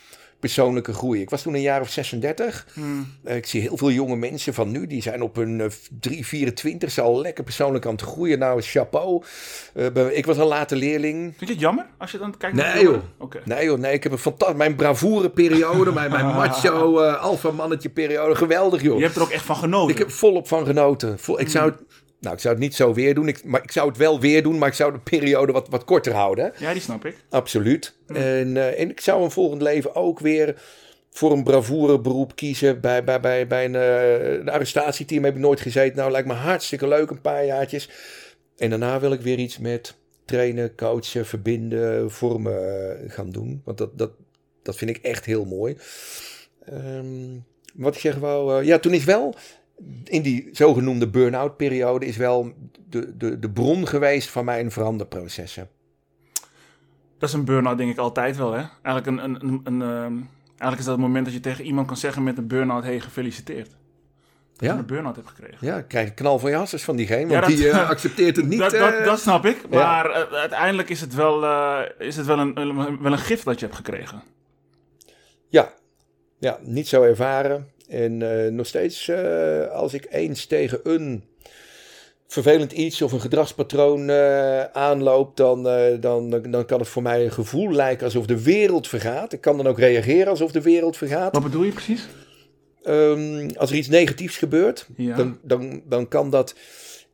[0.40, 1.20] persoonlijke groei.
[1.20, 2.66] Ik was toen een jaar of 36.
[2.72, 3.06] Hmm.
[3.24, 5.66] Eh, Ik zie heel veel jonge mensen van nu, die zijn op hun eh,
[6.00, 8.38] 3, 24 al lekker persoonlijk aan het groeien.
[8.38, 9.22] Nou, chapeau.
[9.74, 11.34] Eh, ik was een late leerling.
[11.36, 13.04] Vind je het jammer als je dan kijkt naar Nee, jongeren?
[13.18, 13.30] joh.
[13.44, 17.50] Nee joh, nee, ik heb een fantastisch, mijn bravoure periode, mijn, mijn macho eh alpha
[17.50, 18.96] mannetje periode, geweldig joh.
[18.98, 19.92] Je hebt er ook echt van genoten.
[19.92, 21.18] Ik heb volop van genoten.
[21.18, 21.80] Vol, ik, zou het,
[22.20, 24.42] nou, ik zou het niet zo weer doen, ik, maar ik zou het wel weer
[24.42, 26.52] doen, maar ik zou de periode wat, wat korter houden.
[26.58, 27.16] Ja, die snap ik.
[27.30, 27.96] Absoluut.
[28.06, 30.62] En, eh, en ik zou een volgend leven ook weer
[31.10, 32.80] voor een bravoure beroep kiezen.
[32.80, 33.74] Bij, bij, bij, bij een,
[34.40, 35.96] een arrestatieteam heb ik nooit gezeten.
[35.96, 37.90] Nou, lijkt me hartstikke leuk, een paar jaartjes.
[38.56, 39.94] En daarna wil ik weer iets met
[40.24, 43.62] trainen, coachen, verbinden, vormen eh, gaan doen.
[43.64, 44.10] Want dat, dat,
[44.62, 45.76] dat vind ik echt heel mooi.
[46.64, 47.38] Ehm,
[47.74, 48.64] wat ik zeg wou...
[48.64, 49.34] ja, toen is wel...
[50.04, 52.52] In die zogenoemde burn-out periode is wel
[52.88, 55.68] de, de, de bron geweest van mijn veranderprocessen.
[57.18, 58.64] Dat is een burn-out denk ik altijd wel, hè?
[58.82, 60.14] Eigenlijk, een, een, een, een, ehm,
[60.48, 62.82] eigenlijk is dat het moment dat je tegen iemand kan zeggen met een burn-out...
[62.84, 63.68] hey, gefeliciteerd.
[63.68, 63.76] Dat
[64.56, 64.76] je Ja.
[64.78, 65.66] een burn-out hebt gekregen.
[65.66, 67.88] Ja, ik krijg een knal van je hassers van diegene, Ja, want dat- die eh,
[67.90, 68.58] accepteert het niet.
[68.58, 69.04] dat, dat, eh.
[69.04, 69.60] dat snap ik.
[69.70, 69.76] ja.
[69.78, 71.44] Maar eh, uiteindelijk is het wel,
[71.98, 74.22] is het wel, een, een- wel een gift dat je hebt gekregen.
[75.48, 75.72] ja.
[76.38, 77.68] ja, niet zo ervaren.
[77.88, 81.24] En eh, nog steeds, eh, als ik eens tegen een
[82.26, 85.62] vervelend iets of een gedragspatroon eh, aanloop, dan,
[86.00, 89.32] dan, dan kan het voor mij een gevoel lijken alsof de wereld vergaat.
[89.32, 91.34] Ik kan dan ook reageren alsof de wereld vergaat.
[91.34, 92.06] Wat bedoel je precies?
[92.82, 95.16] Ehm, als er iets negatiefs gebeurt, Ja.
[95.16, 96.54] dan, dan, dan kan dat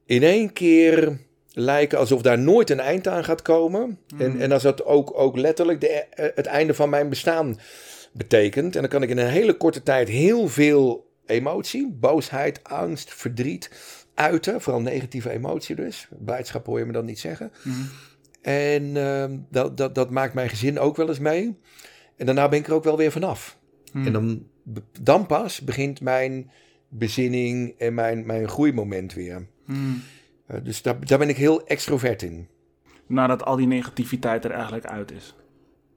[0.07, 1.19] in één keer
[1.53, 3.99] lijken alsof daar nooit een eind aan gaat komen.
[4.19, 7.59] En, en als dat ook, ook letterlijk de, het einde van mijn bestaan
[8.13, 8.75] betekent.
[8.75, 13.71] En dan kan ik in een hele korte tijd heel veel emotie, boosheid, angst, verdriet
[14.15, 14.61] uiten.
[14.61, 16.09] Vooral negatieve emotie dus.
[16.19, 17.53] Blijdschap hoor je me dan niet zeggen.
[17.63, 17.81] Mhm.
[18.43, 21.59] En ehm, dat, dat, dat maakt mijn gezin ook wel eens mee.
[22.17, 23.59] En daarna ben ik er ook wel weer vanaf.
[23.93, 24.07] Hmm.
[24.07, 24.47] En dan,
[25.01, 26.51] dan pas begint mijn
[26.89, 29.47] bezinning en mijn, mijn groeimoment weer.
[29.65, 30.03] Hmm.
[30.47, 32.49] Eh, dus daar, daar ben ik heel extrovert in.
[33.07, 35.35] Nadat al die negativiteit er eigenlijk uit is.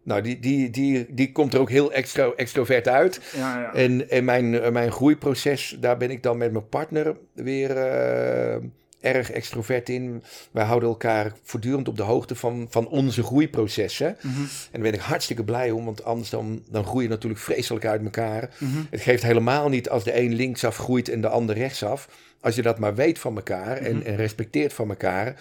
[0.05, 3.19] Nou, die, die, die, die komt er ook heel extro, extrovert uit.
[3.35, 3.73] Ja, ja.
[3.73, 8.55] En, en mijn, eh, mijn groeiproces, daar ben ik dan met mijn partner weer eh,
[9.01, 10.23] erg extrovert in.
[10.51, 14.17] Wij houden elkaar voortdurend op de hoogte van, van onze groeiprocessen.
[14.21, 14.39] Mhm.
[14.41, 17.85] En daar ben ik hartstikke blij om, want anders dan, dan groei je natuurlijk vreselijk
[17.85, 18.49] uit elkaar.
[18.57, 18.77] Mhm.
[18.89, 22.09] Het geeft helemaal niet als de een linksaf groeit en de ander rechtsaf.
[22.41, 24.05] Als je dat maar weet van elkaar en, Mhm.
[24.07, 25.35] en respecteert van elkaar.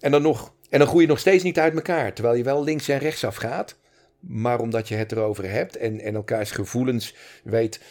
[0.00, 2.12] En dan, nog, en dan groei je nog steeds niet uit elkaar.
[2.12, 3.76] Terwijl je wel links en rechtsaf gaat.
[4.20, 7.14] Maar omdat je het erover hebt en, en elkaars gevoelens
[7.44, 7.84] weet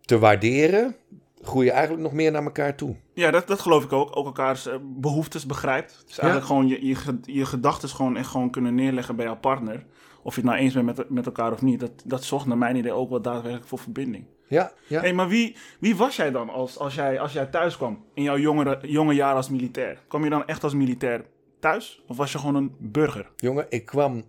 [0.00, 0.96] te waarderen.
[1.42, 2.96] groeien eigenlijk nog meer naar elkaar toe.
[3.14, 4.16] Ja, dat, dat geloof ik ook.
[4.16, 6.02] Ook elkaars uh, behoeftes begrijpt.
[6.06, 9.84] Dus eigenlijk gewoon je, je, je gedachten gewoon echt gewoon kunnen neerleggen bij jouw partner.
[10.22, 11.80] Of je het nou eens bent met, met elkaar of niet.
[11.80, 14.24] Dat, dat zorgt naar mijn idee ook wel daadwerkelijk voor verbinding.
[14.46, 15.00] Ja, ja.
[15.00, 18.22] Hey, maar wie, wie was jij dan als, als, jij, als jij thuis kwam in
[18.22, 20.02] jouw jongere, jonge jaren als militair?
[20.08, 21.24] Kwam je dan echt als militair
[21.60, 22.02] thuis?
[22.06, 23.30] Of was je gewoon een burger?
[23.36, 24.24] Jongen, ik kwam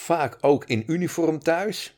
[0.00, 1.96] vaak ook in uniform thuis.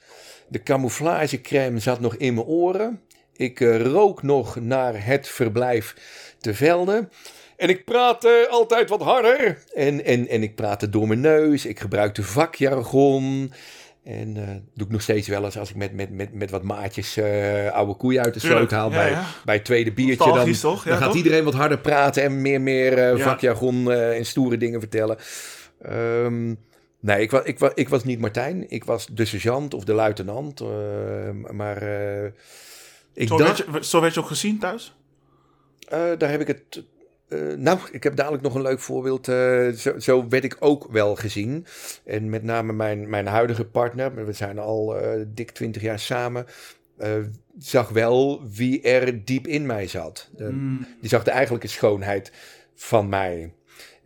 [0.49, 3.01] De camouflagecrème zat nog in mijn oren.
[3.37, 5.95] Ik uh, rook nog naar het verblijf
[6.41, 7.11] te velden.
[7.57, 9.59] En ik praatte altijd wat harder.
[9.75, 11.67] En, en, en ik praatte door mijn neus.
[11.67, 13.53] Ik gebruikte vakjargon.
[14.05, 14.43] En uh,
[14.75, 17.71] doe ik nog steeds wel eens als ik met, met, met, met wat maatjes uh,
[17.71, 18.91] oude koeien uit de sloot haal.
[18.91, 20.33] bij, bij het tweede biertje.
[20.33, 20.83] Dan, toch?
[20.83, 25.19] dan gaat iedereen wat harder praten en meer, meer uh, vakjargon en stoere dingen vertellen.
[25.87, 26.59] Um,
[27.01, 28.71] nee, ik was, ik, was, ik was niet Martijn.
[28.71, 30.61] Ik was de sergeant of de luitenant.
[31.53, 31.83] maar
[33.13, 34.97] ik zo, dacht, werd je, zo werd je ook gezien thuis?
[35.89, 36.85] daar heb ik het
[37.57, 39.25] nou, ik heb dadelijk nog een leuk voorbeeld.
[39.77, 41.67] Zo, zo, werd ik ook wel gezien.
[42.05, 44.97] En met name mijn, mijn huidige partner, we zijn al
[45.27, 46.47] dik twintig jaar samen,
[47.59, 50.31] zag wel wie er diep in mij zat.
[50.39, 50.87] Mm.
[51.01, 52.33] Die zag de eigenlijke schoonheid
[52.75, 53.53] van mij.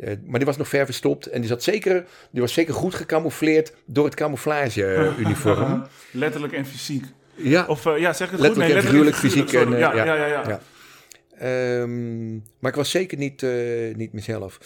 [0.02, 3.74] Maar die was nog ver verstopt en die, zat zeker, die was zeker goed gecamoufleerd
[3.84, 5.86] door het camouflage-uniform.
[6.10, 7.04] letterlijk en fysiek.
[7.34, 8.56] Ja, of ja, zeg het letterlijk goed?
[8.56, 9.52] Nee, en figuurlijk, fysiek.
[9.52, 10.26] En, ja, ja, ja.
[10.26, 10.48] ja.
[10.48, 10.60] ja.
[11.80, 14.58] Um, maar ik was zeker niet, uh, niet mezelf.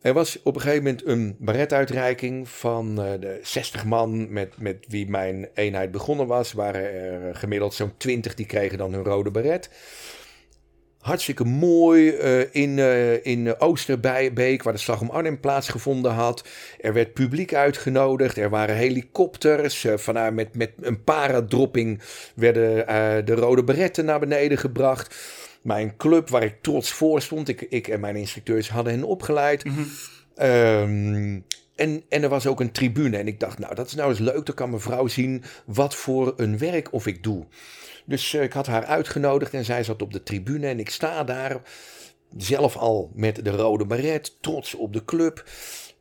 [0.00, 4.84] Er was op een gegeven moment een baretuitreiking van uh, de 60 man met, met
[4.88, 6.52] wie mijn eenheid begonnen was.
[6.52, 9.70] Waren er gemiddeld zo'n 20 die kregen dan hun rode baret.
[11.04, 16.48] Hartstikke mooi uh, in, uh, in Oosterbeek, waar de slag om Arnhem plaatsgevonden had.
[16.80, 19.84] Er werd publiek uitgenodigd, er waren helikopters.
[19.84, 22.00] Uh, vanuit met, met een paradropping
[22.34, 22.86] werden
[23.24, 25.16] de rode beretten naar beneden gebracht.
[25.62, 29.64] Mijn club, waar ik trots voor stond, ik, ik en mijn instructeurs hadden hen opgeleid.
[29.64, 29.86] Mm
[30.42, 31.44] um,
[31.74, 33.16] en, en er was ook een tribune.
[33.16, 34.46] En ik dacht, nou, dat is nou eens leuk.
[34.46, 37.44] Dan kan mijn vrouw zien wat voor een werk of ik doe.
[38.04, 40.66] Dus uh, ik had haar uitgenodigd en zij zat op de tribune.
[40.66, 41.62] En ik sta daar
[42.36, 45.44] zelf al met de rode baret, trots op de club.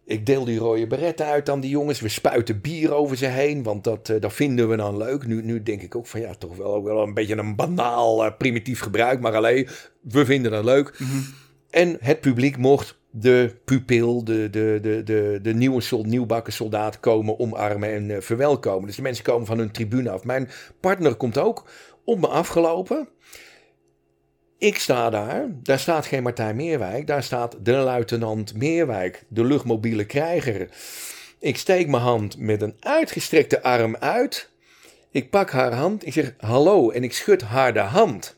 [0.05, 1.99] Ik deel die rode beret uit aan die jongens.
[1.99, 5.25] We spuiten bier over ze heen, want dat, uh, dat vinden we dan leuk.
[5.25, 8.31] Nu, nu denk ik ook van ja, toch wel, wel een beetje een banaal, uh,
[8.37, 9.19] primitief gebruik.
[9.19, 9.67] Maar alleen,
[10.01, 10.99] we vinden dat leuk.
[10.99, 11.25] Mm -hmm.
[11.69, 16.99] En het publiek mocht de pupil, de, de, de, de, de nieuwe sol, nieuwbakken soldaat
[16.99, 18.87] komen omarmen en uh, verwelkomen.
[18.87, 20.23] Dus de mensen komen van hun tribune af.
[20.23, 20.49] Mijn
[20.79, 21.69] partner komt ook
[22.05, 23.07] op me afgelopen.
[24.57, 30.05] Ik sta daar, daar staat geen Martijn Meerwijk, daar staat de luitenant Meerwijk, de luchtmobiele
[30.05, 30.69] krijger.
[31.39, 34.49] Ik steek mijn hand met een uitgestrekte arm uit.
[35.11, 38.35] Ik pak haar hand, ik zeg hallo en ik schud haar de hand.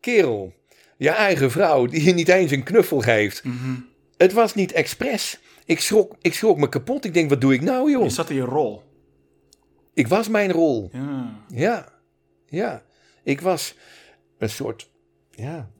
[0.00, 0.52] Kerel,
[0.96, 3.44] je eigen vrouw die je niet eens een knuffel geeft.
[3.44, 3.86] Mm -hmm.
[4.16, 5.40] Het was niet expres.
[5.64, 7.04] Ik schrok, ik schrok me kapot.
[7.04, 8.02] Ik denk, wat doe ik nou, joh?
[8.02, 8.82] Je zat in je rol.
[9.94, 10.90] Ik was mijn rol.
[10.92, 11.44] Ja.
[11.48, 11.88] Ja.
[12.46, 12.82] Ja.
[13.26, 13.76] Ik was
[14.38, 14.90] een soort,
[15.30, 15.70] ja,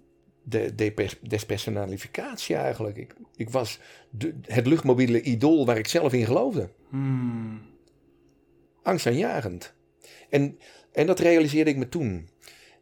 [0.42, 2.96] de, de despersonalificatie eigenlijk.
[2.96, 3.80] Ik, ik was
[4.10, 6.70] de, het luchtmobiele idool waar ik zelf in geloofde.
[6.88, 7.62] Hmm.
[8.82, 9.74] Angstaanjagend.
[10.30, 10.58] En,
[10.92, 12.28] en dat realiseerde ik me toen.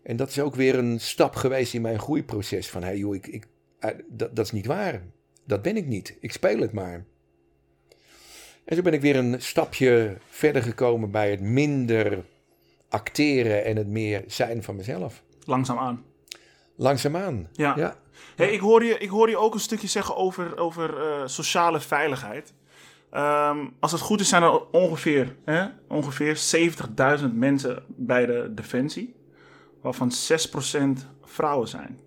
[0.02, 2.70] En dat is ook weer een stap geweest in mijn groeiproces.
[2.70, 3.46] Van, hé hey joh, ik, ik,
[4.08, 5.02] dat, dat is niet waar.
[5.46, 6.16] Dat ben ik niet.
[6.20, 7.04] Ik speel het maar.
[8.64, 12.24] En zo ben ik weer een stapje verder gekomen bij het minder
[12.94, 15.22] acteren en het meer zijn van mezelf.
[15.44, 16.04] Langzaamaan.
[16.76, 17.74] Langzaamaan, ja.
[17.76, 17.96] ja.
[18.36, 21.80] Hey, ik, hoor je, ik hoor je ook een stukje zeggen over, over uh, sociale
[21.80, 22.54] veiligheid.
[23.12, 26.40] Um, als het goed is zijn er ongeveer, hè, ongeveer
[27.20, 29.14] 70.000 mensen bij de Defensie.
[29.80, 30.12] Waarvan
[30.96, 31.98] 6% vrouwen zijn.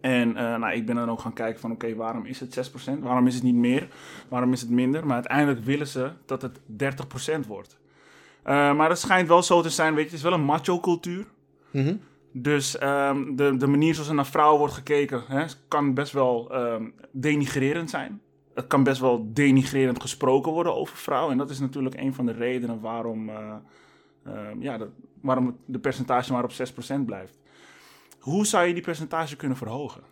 [0.00, 2.70] En uh, nou, ik ben dan ook gaan kijken van oké, okay, waarom is het
[2.70, 2.98] 6%?
[3.00, 3.88] Waarom is het niet meer?
[4.28, 5.06] Waarom is het minder?
[5.06, 6.58] Maar uiteindelijk willen ze dat het
[7.44, 7.80] 30% wordt.
[8.46, 10.80] Uh, maar het schijnt wel zo te zijn, weet je, het is wel een macho
[10.80, 11.26] cultuur.
[11.70, 12.00] Mm -hmm.
[12.32, 16.54] Dus um, de, de manier zoals er naar vrouwen wordt gekeken, hè, kan best wel
[16.54, 18.20] um, denigrerend zijn.
[18.54, 21.32] Het kan best wel denigrerend gesproken worden over vrouwen.
[21.32, 23.54] En dat is natuurlijk een van de redenen waarom, uh,
[24.26, 24.88] uh, ja, de,
[25.20, 27.38] waarom de percentage maar op 6% blijft.
[28.18, 30.02] Hoe zou je die percentage kunnen verhogen?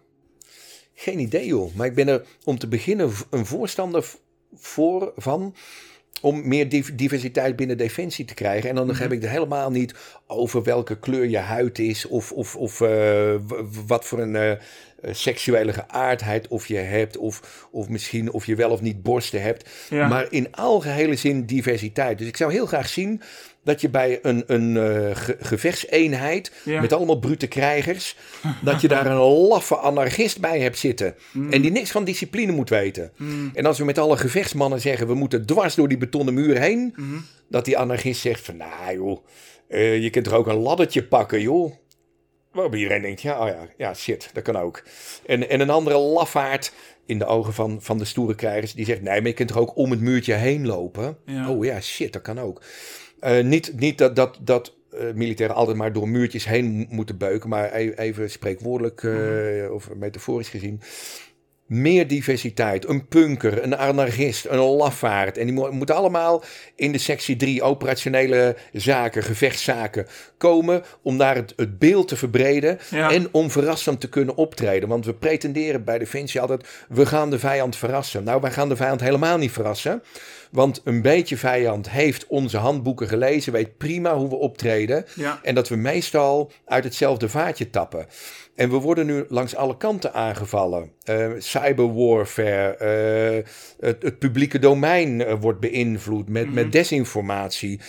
[0.94, 4.14] Geen idee joh, maar ik ben er om te beginnen een voorstander
[4.54, 5.54] voor van
[6.20, 8.68] om meer diversiteit binnen defensie te krijgen.
[8.68, 9.00] En dan mm -hmm.
[9.00, 9.94] heb ik het helemaal niet
[10.26, 13.34] over welke kleur je huid is of, of, of uh,
[13.86, 14.52] wat voor een eh,
[15.02, 19.68] seksuele geaardheid of je hebt, of, of misschien of je wel of niet borsten hebt.
[19.90, 22.18] Maar in algehele zin diversiteit.
[22.18, 23.22] Dus ik zou heel graag zien
[23.64, 28.16] dat je bij een, een uh, gevechtseenheid met allemaal brute krijgers,
[28.62, 29.16] dat je daar een
[29.48, 31.14] laffe anarchist bij hebt zitten.
[31.32, 31.52] Mm.
[31.52, 33.12] En die niks van discipline moet weten.
[33.16, 33.50] Mm.
[33.54, 36.92] En als we met alle gevechtsmannen zeggen, we moeten dwars door die betonnen muur heen,
[36.96, 37.24] mm.
[37.48, 39.24] dat die anarchist zegt van, nou joh,
[39.68, 41.72] uh, je kunt er ook een laddertje pakken joh.
[42.52, 44.82] Waarop iedereen denkt, ja, oh ja, ja, shit, dat kan ook.
[45.26, 46.72] En, en een andere lafaard
[47.06, 49.58] in de ogen van, van de stoere krijgers, die zegt, nee, maar je kunt er
[49.58, 51.18] ook om het muurtje heen lopen.
[51.48, 52.62] Oh ja, shit, dat kan ook.
[53.20, 57.48] Uh, niet, niet dat, dat, dat uh, militairen altijd maar door muurtjes heen moeten beuken,
[57.48, 60.80] maar e-, even spreekwoordelijk uh, of metaforisch gezien
[61.70, 62.88] meer diversiteit.
[62.88, 65.38] Een punker, een anarchist, een lafaard.
[65.38, 66.42] En die moeten allemaal
[66.74, 70.06] in de sectie 3 operationele zaken, gevechtszaken
[70.38, 70.82] komen.
[71.02, 74.88] Om daar het, het beeld te verbreden en om verrassend te kunnen optreden.
[74.88, 78.24] Want we pretenderen bij Defensie altijd, we gaan de vijand verrassen.
[78.24, 80.02] Nou, wij gaan de vijand helemaal niet verrassen.
[80.50, 85.04] Want een beetje vijand heeft onze handboeken gelezen, weet prima hoe we optreden.
[85.42, 88.06] En dat we meestal uit hetzelfde vaatje tappen.
[88.54, 90.90] En we worden nu langs alle kanten aangevallen.
[91.04, 92.76] Uh, cyberwarfare,
[93.38, 96.72] uh, het, het, publieke domein uh, wordt beïnvloed met, met mhm.
[96.72, 97.80] desinformatie.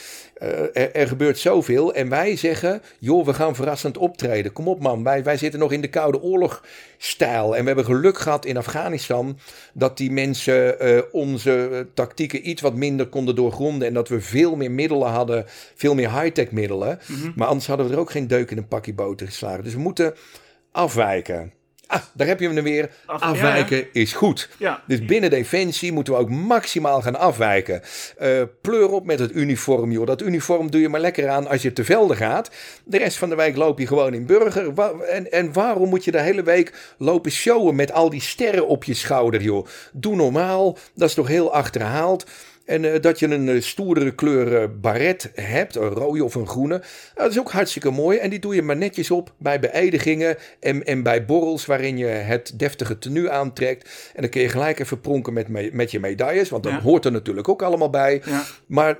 [0.41, 4.53] Er, er, gebeurt zoveel en wij zeggen, joh, we gaan verrassend optreden.
[4.53, 7.55] Kom op man, wij, wij zitten nog in de Koude Oorlog-stijl.
[7.55, 9.37] En we hebben geluk gehad in Afghanistan
[9.73, 10.77] dat die mensen
[11.11, 13.87] onze tactieken iets wat minder konden doorgronden.
[13.87, 16.99] En dat we veel meer middelen hadden, veel meer high-tech middelen.
[17.07, 17.31] Mhm.
[17.35, 19.63] Maar anders hadden we er ook geen deuk in een pakje boter geslagen.
[19.63, 20.13] Dus we moeten
[20.71, 21.53] afwijken.
[21.91, 22.89] Ah, daar heb je hem weer.
[23.05, 24.49] afwijken is goed.
[24.57, 24.81] Ja.
[24.87, 27.81] Dus binnen Defensie moeten we ook maximaal gaan afwijken.
[28.21, 30.05] Uh, pleur op met het uniform, joh.
[30.05, 32.51] Dat uniform doe je maar lekker aan als je te velden gaat.
[32.83, 34.79] De rest van de week loop je gewoon in burger.
[35.09, 38.83] En, en waarom moet je de hele week lopen showen met al die sterren op
[38.83, 39.67] je schouder, joh?
[39.93, 40.77] Doe normaal.
[40.95, 42.25] Dat is toch heel achterhaald.
[42.65, 46.47] En uh, dat je een uh, stoerdere kleur uh, baret hebt, een rode of een
[46.47, 46.81] groene.
[47.15, 48.17] dat is ook hartstikke mooi.
[48.17, 52.05] En die doe je maar netjes op bij beëdigingen en, en bij borrels waarin je
[52.05, 54.11] het deftige tenue aantrekt.
[54.13, 57.05] En dan kun je gelijk even pronken met, me, met je medailles, want dat hoort
[57.05, 58.21] er natuurlijk ook allemaal bij.
[58.25, 58.43] Ja.
[58.65, 58.97] Maar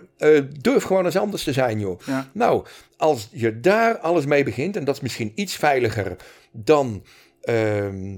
[0.59, 1.99] durf gewoon eens anders te zijn, joh.
[2.05, 2.29] Ja.
[2.33, 2.65] Nou,
[2.97, 6.15] als je daar alles mee begint, en dat is misschien iets veiliger
[6.51, 7.03] dan...
[7.41, 8.17] Ehm,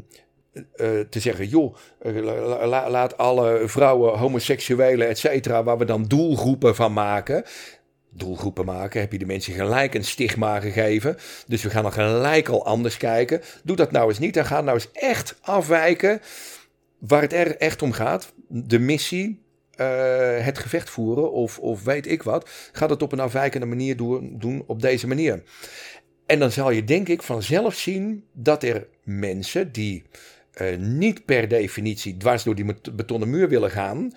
[0.54, 6.76] uh, te zeggen, joh, uh, laat alle vrouwen, homoseksuelen, et cetera, waar we dan doelgroepen
[6.76, 7.44] van maken.
[8.16, 11.18] Doelgroepen maken, heb je de mensen gelijk een stigma gegeven.
[11.48, 13.42] Dus we gaan dan gelijk al anders kijken.
[13.64, 16.22] Doe dat nou eens niet en ga nou eens echt afwijken
[17.00, 18.34] waar het er echt om gaat.
[18.48, 19.42] De missie,
[19.78, 19.88] uh,
[20.38, 22.50] het gevecht voeren of, of weet ik wat.
[22.72, 25.44] Ga dat op een afwijkende manier doen, doen op deze manier.
[26.26, 30.04] En dan zal je denk ik vanzelf zien dat er mensen die
[30.62, 34.12] uh, niet per definitie dwars door die betonnen muur willen gaan.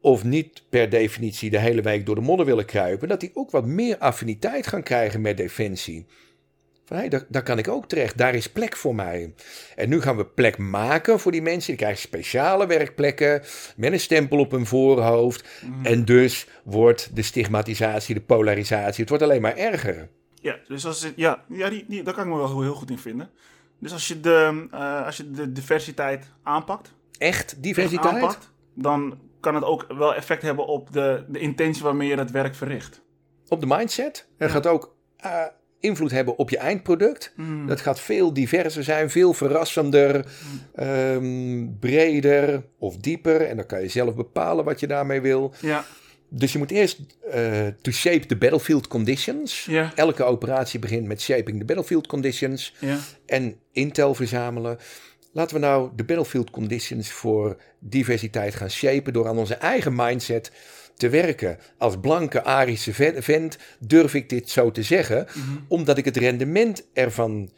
[0.00, 3.08] Of niet per definitie de hele week door de modder willen kruipen.
[3.08, 6.06] Dat die ook wat meer affiniteit gaan krijgen met defensie.
[6.86, 8.18] Van, hey, daar, daar, kan ik ook terecht.
[8.18, 9.34] Daar is plek voor mij.
[9.74, 11.66] En nu gaan we plek maken voor die mensen.
[11.66, 13.42] Die krijgen speciale werkplekken
[13.76, 15.48] met een stempel op hun voorhoofd.
[15.62, 15.86] Mm.
[15.86, 20.08] En dus wordt de stigmatisatie, de polarisatie, het wordt alleen maar erger.
[20.34, 22.90] Ja, dus als het, ja, ja die, die, daar kan ik me wel heel goed
[22.90, 23.30] in vinden.
[23.78, 26.92] Dus als je de, uh, als je de diversiteit aanpakt.
[27.18, 28.14] Echt diversiteit?
[28.14, 32.30] Aanpakt, dan kan het ook wel effect hebben op de, de intentie waarmee je het
[32.30, 33.00] werk verricht.
[33.48, 34.28] Op de mindset.
[34.36, 35.42] Het gaat ook uh,
[35.80, 37.32] invloed hebben op je eindproduct.
[37.36, 37.66] Mm.
[37.66, 40.24] Dat gaat veel diverser zijn, veel verrassender,
[40.74, 40.86] mm.
[40.86, 43.40] um, breder of dieper.
[43.40, 45.54] En dan kan je zelf bepalen wat je daarmee wil.
[45.60, 45.84] Ja.
[46.28, 47.00] Dus je moet eerst
[47.34, 49.68] uh, to shape the battlefield conditions.
[49.94, 52.74] Elke operatie begint met shaping the battlefield conditions.
[53.26, 54.78] En intel verzamelen.
[55.32, 60.52] Laten we nou de battlefield conditions voor diversiteit gaan shapen door aan onze eigen mindset
[60.96, 61.58] te werken.
[61.78, 65.56] Als blanke Arische vent durf ik dit zo te zeggen, mhm.
[65.68, 67.50] omdat ik het rendement ervan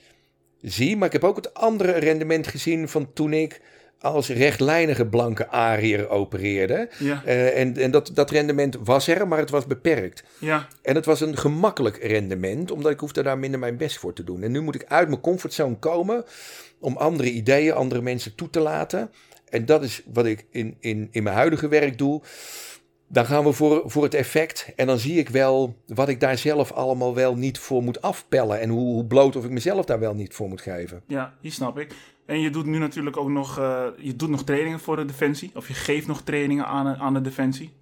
[0.63, 0.97] zie.
[0.97, 3.61] Maar ik heb ook het andere rendement gezien van toen ik
[4.01, 6.89] als rechtlijnige blanke Ariër opereerde.
[6.99, 7.23] Ja.
[7.27, 10.25] Uh, en en dat, dat rendement was er, maar het was beperkt.
[10.39, 10.69] Ja.
[10.83, 14.25] En het was een gemakkelijk rendement, omdat ik hoefde daar minder mijn best voor te
[14.25, 14.43] doen.
[14.43, 16.25] En nu moet ik uit mijn comfortzone komen
[16.81, 19.11] om andere ideeën, andere mensen toe te laten.
[19.49, 22.23] En dat is wat ik in, in, in mijn huidige werk doe.
[23.11, 24.73] Dan gaan we voor, voor het effect.
[24.77, 28.61] En dan zie ik wel wat ik daar zelf allemaal wel niet voor moet afpellen.
[28.61, 31.03] En hoe, hoe bloot of ik mezelf daar wel niet voor moet geven.
[31.07, 31.95] Ja, die snap ik.
[32.29, 35.51] En je doet nu natuurlijk ook nog, uh, je doet nog trainingen voor de defensie.
[35.55, 37.73] Of je geeft nog trainingen aan, aan de defensie.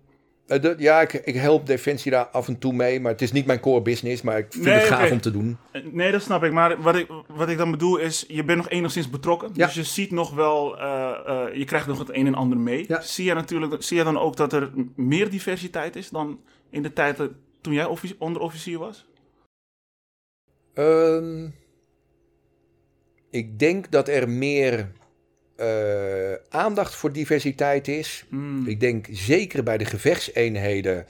[0.46, 3.32] Eh, de- ja, ik, ik help Defensie daar af en toe mee, maar het is
[3.32, 5.56] niet mijn core business, maar ik vind Nee, het gaaf om te doen.
[5.70, 6.52] Eh, Nee, dat snap ik.
[6.52, 9.50] Maar wat ik, wat ik dan bedoel is, je bent nog enigszins betrokken.
[9.52, 9.66] Ja.
[9.66, 12.84] Dus je ziet nog wel, eh, eh, je krijgt nog het een en ander mee.
[12.88, 13.00] Ja.
[13.00, 16.40] Zie je natuurlijk, zie je dan ook dat er meer diversiteit is dan
[16.70, 19.06] in de tijd dat- toen jij offici- onderofficier was?
[20.74, 21.48] Ehm,
[23.30, 24.92] ik denk dat er meer
[25.56, 28.24] eh, aandacht voor diversiteit is.
[28.28, 28.66] Hmm.
[28.66, 31.06] Ik denk zeker bij de gevechtseenheden,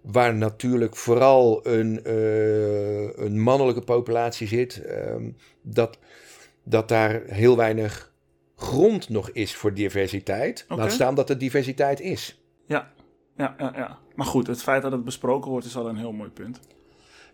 [0.00, 5.30] waar natuurlijk vooral een, eh, een mannelijke populatie zit, ehm,
[5.62, 5.98] dat,
[6.62, 8.12] dat daar heel weinig
[8.56, 10.64] grond nog is voor diversiteit.
[10.68, 10.80] Oké.
[10.80, 12.40] Laat staan dat er diversiteit is.
[12.66, 12.92] Ja,
[13.36, 13.98] ja, ja, ja.
[14.14, 16.60] Maar goed, het feit dat het besproken wordt is al een heel mooi punt.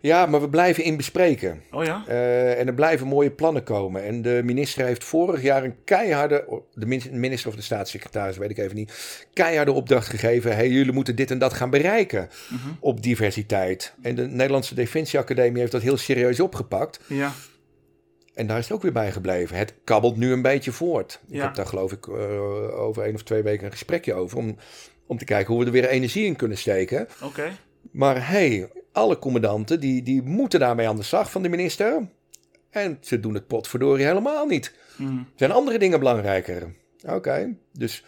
[0.05, 1.61] Ja, maar we blijven in bespreken.
[1.71, 2.03] Oh ja?
[2.07, 4.03] Eh, en er blijven mooie plannen komen.
[4.03, 8.49] En de minister heeft vorig jaar een keiharde, de min- minister of de staatssecretaris, weet
[8.49, 10.55] ik even niet, keiharde opdracht gegeven.
[10.55, 12.69] Hey, jullie moeten dit en dat gaan bereiken Mhm.
[12.79, 13.93] op diversiteit.
[14.01, 16.99] En de Nederlandse Defensieacademie heeft dat heel serieus opgepakt.
[17.07, 17.31] Ja,
[18.33, 19.57] En daar is het ook weer bij gebleven.
[19.57, 21.19] Het kabbelt nu een beetje voort.
[21.29, 24.37] Ik heb daar geloof ik eh, over één of twee weken een gesprekje over.
[24.37, 24.57] Om,
[25.07, 27.07] om te kijken hoe we er weer energie in kunnen steken.
[27.23, 27.51] oké.
[27.91, 32.07] Maar hey, alle commandanten die, die moeten daarmee aan de slag van de minister.
[32.69, 34.73] En ze doen het potverdorie helemaal niet.
[34.95, 35.17] Hmm.
[35.17, 36.73] Er zijn andere dingen belangrijker.
[37.05, 38.03] Oké, dus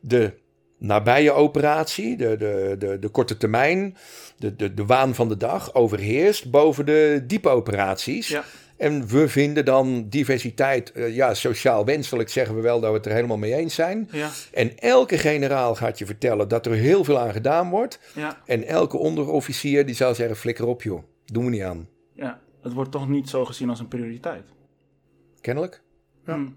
[0.00, 0.32] de
[0.78, 3.96] nabije operatie, de, de, de, de korte termijn,
[4.36, 8.28] de, de, de waan van de dag overheerst boven de diepe operaties.
[8.28, 8.44] Ja.
[8.78, 13.06] En we vinden dan diversiteit, eh, ja, sociaal wenselijk zeggen we wel dat we het
[13.06, 14.08] er helemaal mee eens zijn.
[14.10, 18.00] Ja, En elke generaal gaat je vertellen dat er heel veel aan gedaan wordt.
[18.14, 21.88] ja, En elke onderofficier die zal zeggen, flikker op joh, doen we niet aan.
[22.14, 22.40] ja.
[22.62, 24.42] Het wordt toch niet zo gezien als een prioriteit.
[25.40, 25.82] Kennelijk?
[26.26, 26.34] Ja.
[26.34, 26.56] Hmm.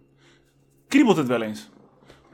[0.88, 1.70] Kriebelt het wel eens?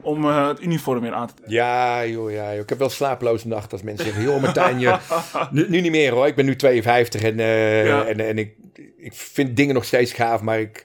[0.02, 1.54] Om eh, het uniform weer aan te trekken.
[1.56, 2.60] Ja joh, ja joh.
[2.62, 4.98] Ik heb wel slapeloze nachten als mensen zeggen, joh Martijn, je,
[5.50, 6.26] nu, nu niet meer hoor.
[6.26, 8.04] Ik ben nu 52 en, eh, Ja.
[8.06, 8.54] en, en ik,
[8.96, 10.84] ik vind dingen nog steeds gaaf, maar ik,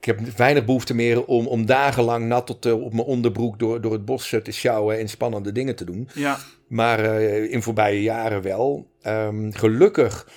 [0.00, 3.80] ik heb weinig behoefte meer om, om dagenlang nat tot eh, op mijn onderbroek door,
[3.80, 6.08] door het bos te sjouwen en spannende dingen te doen.
[6.14, 6.38] Ja,
[6.68, 8.90] Maar in voorbije jaren wel.
[9.02, 10.28] Ehm, gelukkig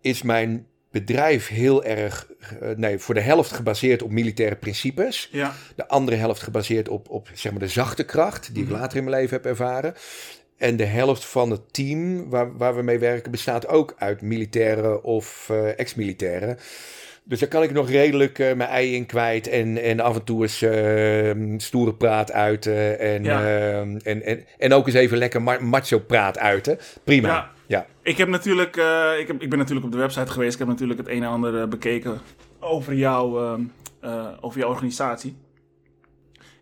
[0.00, 2.26] is mijn bedrijf heel erg,
[2.60, 5.28] eh, nee, voor de helft gebaseerd op militaire principes.
[5.32, 8.98] ja, De andere helft gebaseerd op, op zeg maar de zachte kracht, die ik later
[8.98, 9.94] in mijn leven heb ervaren.
[10.58, 15.04] En de helft van het team waar, waar we mee werken bestaat ook uit militairen
[15.04, 16.58] of eh, ex-militairen.
[17.24, 20.24] Dus daar kan ik nog redelijk eh, mijn ei in kwijt en, en af en
[20.24, 22.98] toe eens eh, stoere praat uiten.
[22.98, 23.42] En, Ja.
[23.44, 26.78] eh, en, en, en ook eens even lekker ma- macho praat uiten.
[27.04, 27.28] Prima.
[27.28, 27.50] Ja.
[27.72, 27.86] Ja.
[28.02, 30.52] Ik heb natuurlijk, eh, ik, heb, ik ben natuurlijk op de website geweest.
[30.52, 32.20] Ik heb natuurlijk het een en ander eh, bekeken
[32.60, 33.56] over, jou,
[34.00, 35.36] eh, over jouw organisatie.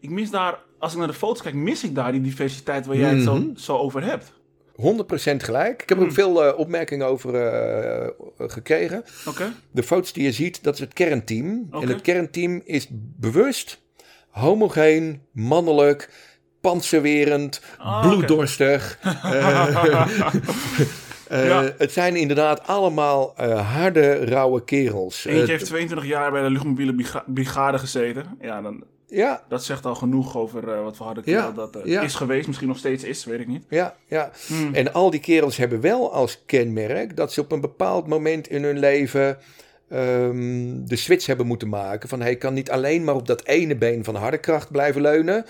[0.00, 2.96] Ik mis daar, als ik naar de foto's kijk, mis ik daar die diversiteit waar
[2.96, 3.56] jij het zo, Mhm.
[3.56, 4.32] zo over hebt.
[4.74, 5.82] 100% gelijk.
[5.82, 7.32] Ik heb er ook veel eh, opmerkingen over
[8.38, 9.04] gekregen.
[9.26, 9.52] Oké?
[9.70, 11.68] De foto's die je ziet, dat is het kernteam.
[11.70, 12.86] En het kernteam is
[13.16, 13.82] bewust,
[14.28, 16.11] homogeen, mannelijk,
[16.61, 18.98] panzerwerend, Ah, bloeddorstig.
[21.30, 21.72] Eh, eh, Ja.
[21.78, 25.24] Het zijn inderdaad allemaal eh, harde, rauwe kerels.
[25.24, 28.24] Eentje heeft 22 jaar bij de luchtmobiele briga- brigade gezeten.
[28.40, 31.72] Ja, dan, ja, dat zegt al genoeg over wat hadden Ja, verteld.
[31.72, 32.00] Dat ja.
[32.02, 33.64] is geweest, misschien nog steeds is, weet ik niet.
[33.68, 34.30] ja, ja.
[34.46, 34.74] Hmm.
[34.74, 38.62] En al die kerels hebben wel als kenmerk dat ze op een bepaald moment in
[38.64, 39.38] hun leven
[39.91, 42.09] ehm, de switch hebben moeten maken.
[42.09, 45.45] Van hij kan niet alleen maar op dat ene been van harde kracht blijven leunen.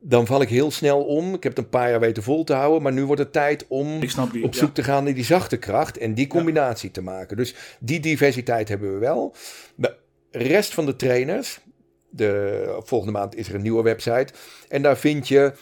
[0.00, 1.34] Dan val ik heel snel om.
[1.34, 2.82] Ik heb het een paar jaar weten vol te houden.
[2.82, 4.44] Maar nu wordt het tijd om die.
[4.44, 4.58] op ja.
[4.58, 5.98] zoek te gaan naar die zachte kracht.
[5.98, 7.36] En die combinatie te maken.
[7.36, 9.34] Dus die diversiteit hebben we wel.
[9.74, 9.94] De
[10.30, 11.60] rest van de trainers.
[12.10, 14.32] De, volgende maand is er een nieuwe website.
[14.68, 15.52] En daar vind je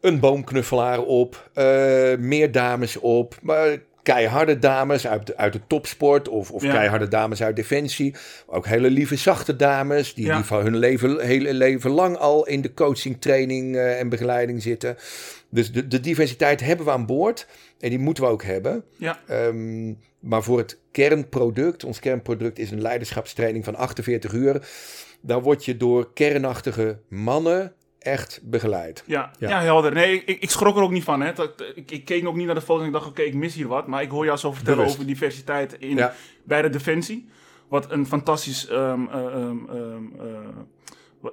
[0.00, 3.78] een boomknuffelaar op, eh, meer dames op, maar
[4.12, 6.72] keiharde dames uit, de- uit de topsport of, of Ja.
[6.72, 8.14] keiharde dames uit defensie.
[8.46, 10.36] Ook hele lieve, zachte dames die, Ja.
[10.36, 14.62] die van hun leven, hele leven lang al in de coaching, training eh, en begeleiding
[14.62, 14.96] zitten.
[15.50, 17.46] Dus de, de diversiteit hebben we aan boord
[17.80, 18.84] en die moeten we ook hebben.
[18.96, 19.18] Ja.
[19.26, 24.68] Ehm, maar voor het kernproduct, ons kernproduct is een leiderschapstraining van 48 uur.
[25.20, 27.72] Daar word je door kernachtige mannen
[28.06, 29.02] echt begeleid.
[29.06, 29.48] Ja, ja.
[29.48, 29.60] Ja.
[29.60, 29.92] helder.
[29.92, 31.20] Nee, ik, ik schrok er ook niet van.
[31.20, 31.32] Hè.
[31.32, 33.54] Dat, ik, ik keek ook niet naar de foto en ik dacht, oké, ik mis
[33.54, 33.86] hier wat.
[33.86, 34.94] Maar ik hoor jou zo vertellen Bewust.
[34.96, 36.12] over diversiteit in, Ja.
[36.44, 37.28] bij de Defensie.
[37.68, 38.68] Wat een fantastisch...
[38.68, 40.26] ehm, eh, ehm, ehm, eh,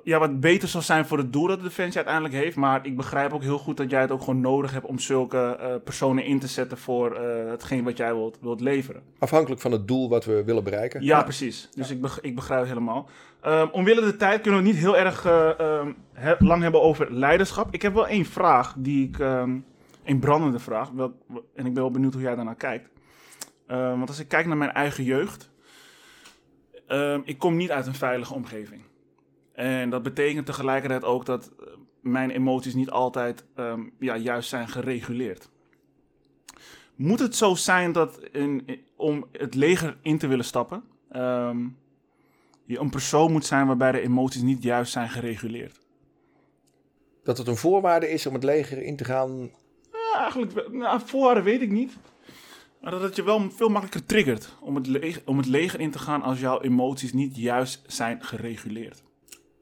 [0.04, 2.56] ja, wat beter zou zijn voor het doel dat de Defensie uiteindelijk heeft.
[2.56, 5.38] Maar ik begrijp ook heel goed dat jij het ook gewoon nodig hebt om zulke
[5.60, 7.16] eh, personen in te zetten voor
[7.50, 9.02] hetgeen wat jij wilt, wilt leveren.
[9.20, 11.04] Afhankelijk van het doel wat we willen bereiken.
[11.04, 11.70] Ja, precies.
[11.76, 13.10] Dus ik, beg- ik begrijp het helemaal.
[13.44, 15.94] Ehm, omwille de tijd kunnen we niet heel erg eh, ehm,
[16.40, 17.74] lang hebben over leiderschap.
[17.74, 19.58] Ik heb wel één vraag die ik, ehm,
[20.04, 20.90] een brandende vraag.
[20.90, 21.14] Wel,
[21.56, 22.90] en ik ben wel benieuwd hoe jij daarnaar kijkt.
[23.68, 25.52] Want als ik kijk naar mijn eigen jeugd.
[27.24, 28.82] Ik kom niet uit een veilige omgeving.
[29.54, 31.66] En dat betekent tegelijkertijd ook dat eh,
[32.02, 35.50] mijn emoties niet altijd um, ja, juist zijn gereguleerd.
[36.96, 38.20] Moet het zo zijn dat
[38.96, 41.78] om het leger in te willen stappen, um,
[42.66, 45.80] je een persoon moet zijn waarbij de emoties niet juist zijn gereguleerd?
[47.24, 49.52] Dat het een voorwaarde is om het leger in te gaan?
[49.92, 51.94] Ja, eigenlijk, nou, voorwaarde weet ik niet.
[52.82, 55.92] Maar dat het je wel veel makkelijker triggert om het, leger, om het leger in
[55.92, 59.04] te gaan als jouw emoties niet juist zijn gereguleerd.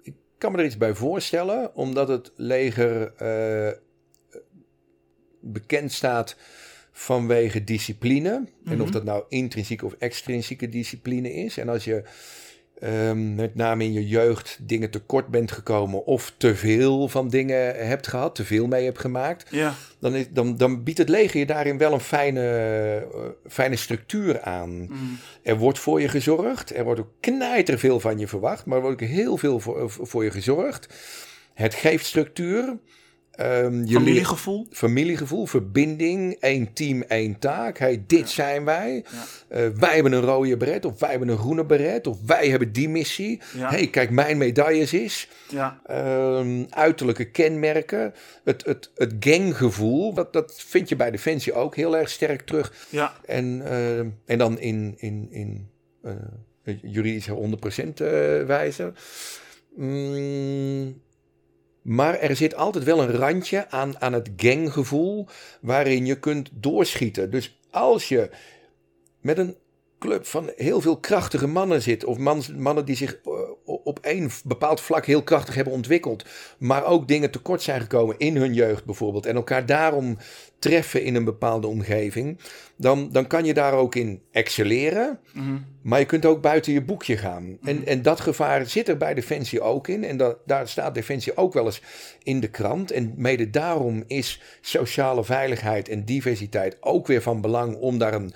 [0.01, 3.71] Ik kan me er iets bij voorstellen, omdat het leger uh,
[5.41, 6.35] bekend staat
[6.91, 8.29] vanwege discipline.
[8.29, 8.71] Mm -hmm.
[8.73, 8.93] En of mhm.
[8.93, 11.57] dat nou intrinsieke of extrinsieke discipline is.
[11.57, 12.03] En als je
[12.83, 17.87] um, met name in je jeugd dingen tekort bent gekomen of te veel van dingen
[17.87, 19.73] hebt gehad, te veel mee hebt gemaakt, ja.
[19.99, 24.41] dan, is, dan, dan biedt het leger je daarin wel een fijne, uh, fijne structuur
[24.41, 24.69] aan.
[24.69, 25.17] Mm.
[25.43, 28.83] Er wordt voor je gezorgd, er wordt ook knijter veel van je verwacht, maar er
[28.83, 30.87] wordt ook heel veel voor, voor je gezorgd.
[31.53, 32.77] Het geeft structuur.
[33.39, 34.67] Um, je familiegevoel.
[34.71, 37.77] familiegevoel, verbinding, één team, één taak.
[37.77, 38.25] Hey, dit ja.
[38.25, 39.05] zijn wij.
[39.49, 39.59] Ja.
[39.59, 42.71] Uh, wij hebben een rode beret of wij hebben een groene beret of wij hebben
[42.71, 43.41] die missie.
[43.57, 43.69] Ja.
[43.69, 45.27] hey, kijk, mijn medailles is.
[45.49, 45.81] Ja.
[46.39, 48.13] Um, uiterlijke kenmerken.
[48.43, 52.87] Het, het, het ganggevoel, dat, dat vind je bij Defensie ook heel erg sterk terug.
[52.89, 53.13] Ja.
[53.25, 55.69] En, uh, en dan in, in, in
[56.03, 57.59] uh, juridische
[58.43, 58.93] 100% wijze.
[59.75, 61.01] Mm,
[61.81, 65.27] maar er zit altijd wel een randje aan, aan het ganggevoel
[65.61, 67.31] waarin je kunt doorschieten.
[67.31, 68.29] Dus als je
[69.21, 69.55] met een
[69.99, 74.29] club van heel veel krachtige mannen zit, of man, mannen die zich uh, op één
[74.43, 76.25] bepaald vlak heel krachtig hebben ontwikkeld,
[76.57, 80.17] maar ook dingen tekort zijn gekomen in hun jeugd bijvoorbeeld, en elkaar daarom
[80.61, 82.39] treffen in een bepaalde omgeving,
[82.75, 85.19] dan, dan kan je daar ook in excelleren.
[85.33, 85.65] Mm -hmm.
[85.81, 87.43] Maar je kunt ook buiten je boekje gaan.
[87.43, 87.67] Mm -hmm.
[87.67, 90.03] en, en dat gevaar zit er bij Defensie ook in.
[90.03, 91.81] En dat, daar staat Defensie ook wel eens
[92.23, 92.91] in de krant.
[92.91, 98.33] En mede daarom is sociale veiligheid en diversiteit ook weer van belang om daar een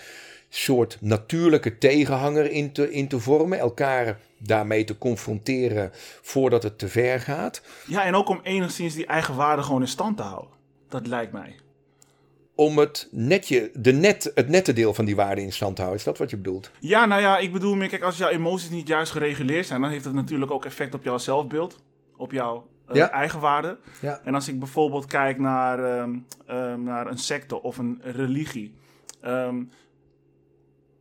[0.50, 3.60] soort natuurlijke tegenhanger in te, in te vormen.
[3.60, 5.90] Elkaar daarmee te confronteren
[6.22, 7.62] voordat het te ver gaat.
[7.88, 10.54] Ja, en ook om enigszins die eigen waarde gewoon in stand te houden.
[10.90, 11.56] Dat lijkt mij
[12.56, 16.00] om het netje, de net, het nette deel van die waarde in stand te houden.
[16.00, 16.72] Is dat wat je bedoelt?
[16.80, 19.90] Ja, nou ja, ik bedoel meer, kijk, als jouw emoties niet juist gereguleerd zijn, dan
[19.90, 21.84] heeft het natuurlijk ook effect op jouw zelfbeeld,
[22.18, 23.10] op jouw uh, ja.
[23.12, 23.78] eigen waarde.
[24.02, 24.22] Ja.
[24.24, 28.74] En als ik bijvoorbeeld kijk naar, um, um, naar een secte of een religie.
[29.26, 29.70] Um,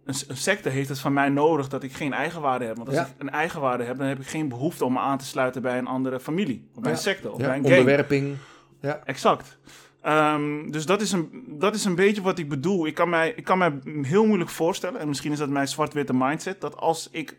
[0.04, 2.76] een, een, secte heeft het van mij nodig dat ik geen eigenwaarde heb.
[2.76, 3.04] Want als Ja.
[3.04, 5.78] ik een eigenwaarde heb, dan heb ik geen behoefte om me aan te sluiten bij
[5.78, 6.68] een andere familie.
[6.74, 7.64] Of bij een secte of bij een gang.
[7.64, 8.36] onderwerping.
[8.80, 9.00] Ja.
[9.04, 9.58] Exact.
[10.04, 12.86] Ehm, dus dat is, een, dat is een beetje wat ik bedoel.
[12.86, 16.14] Ik kan, mij, ik kan mij heel moeilijk voorstellen, en misschien is dat mijn zwart-witte
[16.14, 17.36] mindset, dat als ik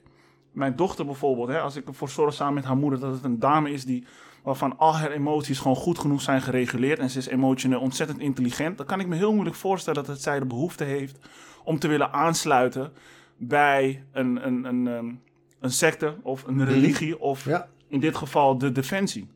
[0.52, 3.40] mijn dochter bijvoorbeeld, hè, als ik ervoor zorg samen met haar moeder dat het een
[3.40, 4.04] dame is die,
[4.44, 8.78] waarvan al haar emoties gewoon goed genoeg zijn gereguleerd en ze is emotioneel ontzettend intelligent,
[8.78, 11.20] dan kan ik me heel moeilijk voorstellen dat het zij de behoefte heeft
[11.64, 12.92] om te willen aansluiten
[13.38, 15.12] bij een, een, een, ehm,
[15.60, 17.68] een secte of een religie of Ja.
[17.88, 19.28] in dit geval de defensie.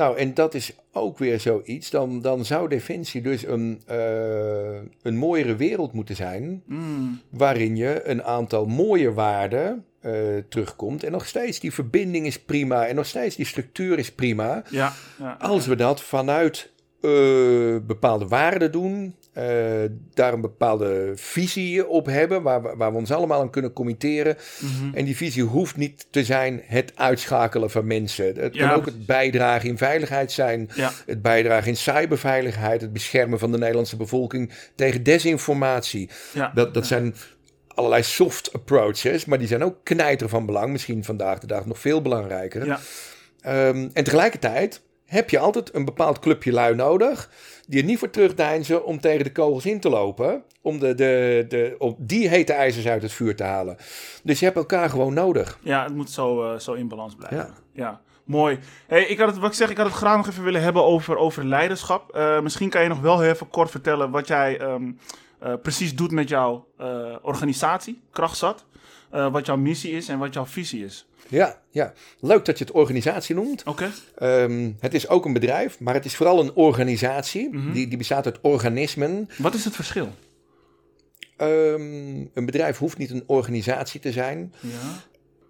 [0.00, 1.90] Nou, en dat is ook weer zoiets.
[1.90, 6.62] Dan, dan zou Defensie dus een, eh, een mooiere wereld moeten zijn.
[6.66, 7.20] Mm.
[7.30, 10.12] Waarin je een aantal mooie waarden eh,
[10.48, 11.04] terugkomt.
[11.04, 12.86] En nog steeds die verbinding is prima.
[12.86, 14.62] En nog steeds die structuur is prima.
[14.70, 16.70] Ja, ja, Als we dat vanuit
[17.00, 17.10] eh,
[17.86, 19.14] bepaalde waarden doen.
[19.32, 19.44] Eh,
[20.14, 22.42] daar een bepaalde visie op hebben.
[22.42, 24.36] Waar, we- waar we ons allemaal aan kunnen committeren.
[24.60, 24.94] Mhm.
[24.94, 28.34] En die visie hoeft niet te zijn het uitschakelen van mensen.
[28.40, 30.70] Het Ja, kan ook het bijdragen in veiligheid zijn.
[30.74, 30.90] Ja.
[31.06, 32.80] Het bijdragen in cyberveiligheid.
[32.80, 36.10] Het beschermen van de Nederlandse bevolking tegen desinformatie.
[36.32, 36.50] Ja.
[36.54, 37.14] Dat, dat zijn
[37.68, 39.24] allerlei soft approaches.
[39.24, 40.72] Maar die zijn ook knijter van belang.
[40.72, 42.66] Misschien vandaag de dag nog veel belangrijker.
[43.40, 47.30] Ehm, en tegelijkertijd heb je altijd een bepaald clubje lui nodig.
[47.70, 50.42] Die er niet voor terugdeinzen om tegen de kogels in te lopen.
[50.62, 53.76] Om, de, de, de, om die hete ijzers uit het vuur te halen.
[54.22, 55.58] Dus je hebt elkaar gewoon nodig.
[55.62, 57.38] Ja, het moet zo, eh, zo in balans blijven.
[57.38, 57.50] Ja.
[57.72, 58.58] Ja, mooi.
[58.86, 60.84] Hey, ik had het, wat ik zeg, ik had het graag nog even willen hebben
[60.84, 62.14] over, over leiderschap.
[62.14, 64.92] Eh, misschien kan je nog wel heel even kort vertellen wat jij ehm,
[65.40, 68.64] eh, precies doet met jouw eh, organisatie, Krachtzat.
[69.10, 71.06] Eh, wat jouw missie is en wat jouw visie is.
[71.28, 73.62] Ja, ja, leuk dat je het organisatie noemt.
[73.64, 73.90] Oké.
[74.16, 77.48] Ehm, het is ook een bedrijf, maar het is vooral een organisatie.
[77.50, 77.72] Mhm.
[77.72, 79.28] die, die bestaat uit organismen.
[79.38, 80.08] Wat is het verschil?
[81.36, 84.54] Ehm, een bedrijf hoeft niet een organisatie te zijn.
[84.60, 85.02] Ja.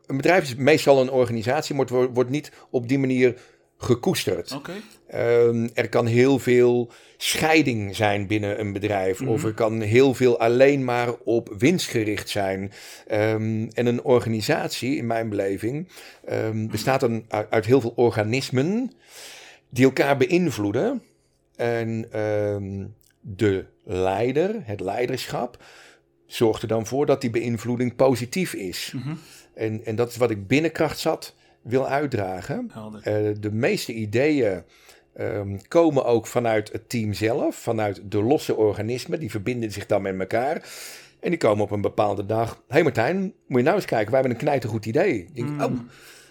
[0.07, 3.41] Een bedrijf is meestal een organisatie, maar het wordt, wordt niet op die manier
[3.81, 4.53] gekoesterd.
[5.07, 9.21] Ehm, er kan heel veel scheiding zijn binnen een bedrijf.
[9.21, 9.47] Of Mhm.
[9.47, 12.73] er kan heel veel alleen maar op winst gericht zijn.
[13.07, 15.89] Ehm, en een organisatie, in mijn beleving,
[16.25, 18.93] ehm, bestaat een, uit, uit heel veel organismen
[19.69, 21.03] die elkaar beïnvloeden.
[21.57, 22.07] En
[23.21, 25.63] de leider, het leiderschap,
[26.27, 28.93] zorgt er dan voor dat die beïnvloeding positief is.
[28.97, 29.15] Mhm.
[29.55, 32.71] En, en dat is wat ik binnenkracht zat wil uitdragen.
[33.03, 34.63] Eh, de meeste ideeën
[35.15, 39.21] ehm, komen ook vanuit het team zelf, vanuit de losse organismen.
[39.21, 40.63] Die verbinden zich dan met elkaar.
[41.21, 42.51] En die komen op een bepaalde dag.
[42.53, 45.15] Hé hey Martijn, moet je nou eens kijken, wij hebben een knijtergoed idee.
[45.19, 45.61] Ik denk, Mm.
[45.61, 45.71] oh,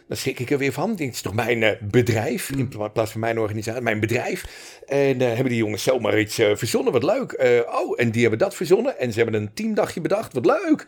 [0.08, 0.92] dan schrik ik er weer van.
[0.92, 4.00] Ik denk, het is toch mijn eh, bedrijf, in pla- plaats van mijn organisatie, mijn
[4.00, 4.46] bedrijf.
[4.88, 7.42] En eh, hebben die jongens zomaar iets verzonnen, wat leuk.
[7.70, 9.00] Oh, en die hebben dat verzonnen.
[9.00, 10.86] En ze hebben een teamdagje bedacht, wat leuk.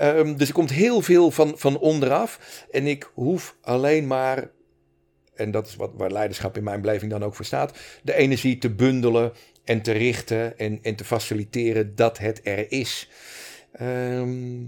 [0.00, 2.64] Ehm, dus er komt heel veel van, van onderaf.
[2.70, 4.50] En ik hoef alleen maar,
[5.34, 8.58] en dat is wat, waar leiderschap in mijn beleving dan ook voor staat, de energie
[8.58, 9.32] te bundelen
[9.64, 13.10] en te richten en, en te faciliteren dat het er is.
[13.72, 14.62] Ehm,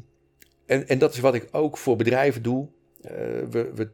[0.66, 2.68] en, en dat is wat ik ook voor bedrijven doe.
[3.02, 3.12] Eh,
[3.50, 3.90] we, we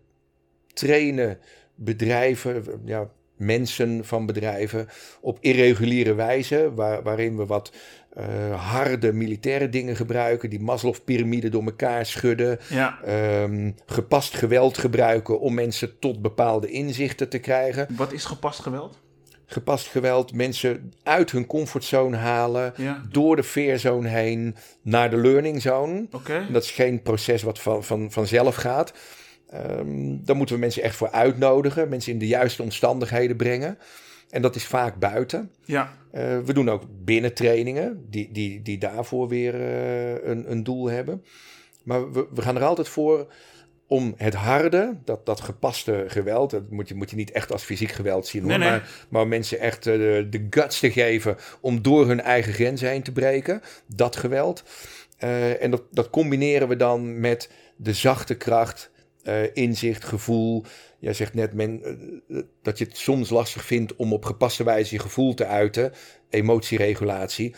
[0.72, 1.38] trainen
[1.74, 4.88] bedrijven, ja, mensen van bedrijven
[5.20, 7.72] op irreguliere wijze, waar, waarin we wat
[8.12, 12.98] eh, harde militaire dingen gebruiken, die Maslow-pyramide door elkaar schudden, Ja.
[13.04, 17.86] ehm, gepast geweld gebruiken om mensen tot bepaalde inzichten te krijgen.
[17.96, 18.98] Wat is gepast geweld?
[19.46, 23.02] Gepast geweld, mensen uit hun comfortzone halen, Ja.
[23.10, 26.06] door de fearzone heen naar de learning zone.
[26.52, 28.92] Dat is geen proces wat van, van, vanzelf gaat.
[29.50, 33.78] Ehm daar moeten we mensen echt voor uitnodigen, mensen in de juiste omstandigheden brengen.
[34.30, 35.50] En dat is vaak buiten.
[35.64, 35.92] Ja.
[36.10, 41.24] Eh, we doen ook binnentrainingen die, die, die daarvoor weer eh, een, een doel hebben.
[41.82, 43.32] Maar we, we gaan er altijd voor
[43.86, 47.62] om het harde, dat, dat gepaste geweld, dat moet je, moet je niet echt als
[47.62, 48.70] fysiek geweld zien, hoor, Nee, nee.
[48.70, 52.88] Maar, maar mensen echt eh, de, de guts te geven om door hun eigen grenzen
[52.88, 53.62] heen te breken.
[53.86, 54.62] Dat geweld.
[55.60, 58.90] En dat, dat combineren we dan met de zachte kracht,
[59.22, 60.64] eh, inzicht, gevoel.
[60.98, 61.82] Jij zegt net men,
[62.28, 65.92] eh, dat je het soms lastig vindt om op gepaste wijze je gevoel te uiten.
[66.30, 67.54] Emotieregulatie.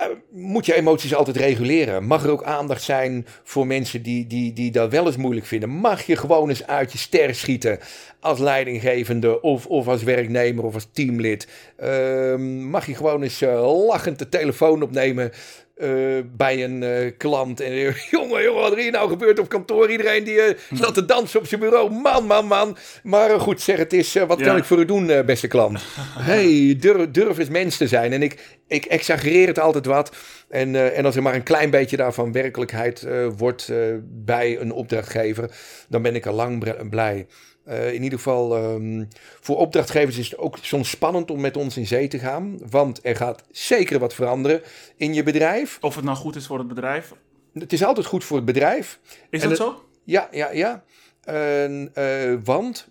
[0.00, 2.04] Eh, Moet je emoties altijd reguleren?
[2.04, 5.68] Mag er ook aandacht zijn voor mensen die, die, die dat wel eens moeilijk vinden?
[5.68, 7.78] Mag je gewoon eens uit je ster schieten
[8.20, 11.48] als leidinggevende of, of als werknemer of als teamlid?
[11.76, 15.32] Ehm, mag je gewoon eens eh, lachend de telefoon opnemen
[15.80, 15.88] eh,
[16.36, 17.60] bij een eh, klant.
[17.60, 19.90] En eh, jongen, jongen, wat er hier nou gebeurt op kantoor.
[19.90, 20.40] Iedereen die
[20.72, 21.90] staat te dansen op zijn bureau.
[21.90, 22.76] Man, man, man.
[23.02, 24.44] Maar goed, zeg het is, wat Ja.
[24.44, 25.80] kan ik voor u doen, beste klant?
[26.30, 28.12] hey, durf, durf eens mens te zijn.
[28.12, 30.16] En ik, ik exaggereer het altijd wat.
[30.48, 33.06] En, en als er maar een klein beetje daarvan werkelijkheid
[33.36, 33.72] wordt
[34.02, 35.50] bij een opdrachtgever,
[35.88, 37.26] dan ben ik al lang blij.
[37.64, 39.04] Eh, in ieder geval, ehm,
[39.40, 42.58] voor opdrachtgevers is het ook soms spannend om met ons in zee te gaan.
[42.70, 44.62] Want er gaat zeker wat veranderen
[44.96, 45.78] in je bedrijf.
[45.80, 47.12] Of het nou goed is voor het bedrijf.
[47.52, 48.98] Het is altijd goed voor het bedrijf.
[49.30, 49.84] Is En dat het- zo?
[50.04, 50.84] Ja, ja, ja.
[51.24, 52.88] Eh, want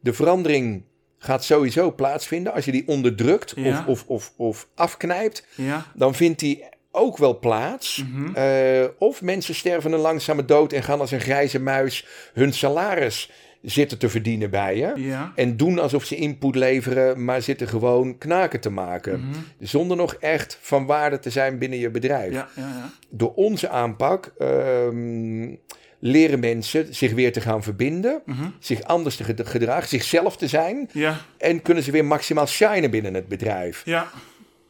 [0.00, 0.82] de verandering
[1.18, 2.52] gaat sowieso plaatsvinden.
[2.52, 3.78] Als je die onderdrukt Ja.
[3.78, 5.86] of, of, of, of afknijpt, Ja.
[5.94, 8.04] dan vindt die ook wel plaats.
[8.12, 8.34] Mhm.
[8.34, 13.30] Eh, of mensen sterven een langzame dood en gaan als een grijze muis hun salaris
[13.62, 14.92] zitten te verdienen bij je.
[14.96, 15.32] Ja.
[15.34, 19.20] En doen alsof ze input leveren, maar zitten gewoon knaken te maken.
[19.20, 19.38] Mhm.
[19.60, 22.32] Zonder nog echt van waarde te zijn binnen je bedrijf.
[22.32, 22.90] Ja, ja, ja.
[23.10, 25.54] Door onze aanpak ehm,
[25.98, 28.48] leren mensen zich weer te gaan verbinden, Mhm.
[28.58, 30.90] zich anders te ged- gedragen, zichzelf te zijn.
[31.38, 33.82] En kunnen ze weer maximaal shinen binnen het bedrijf.
[33.84, 34.10] Ja.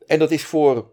[0.07, 0.91] En dat is voor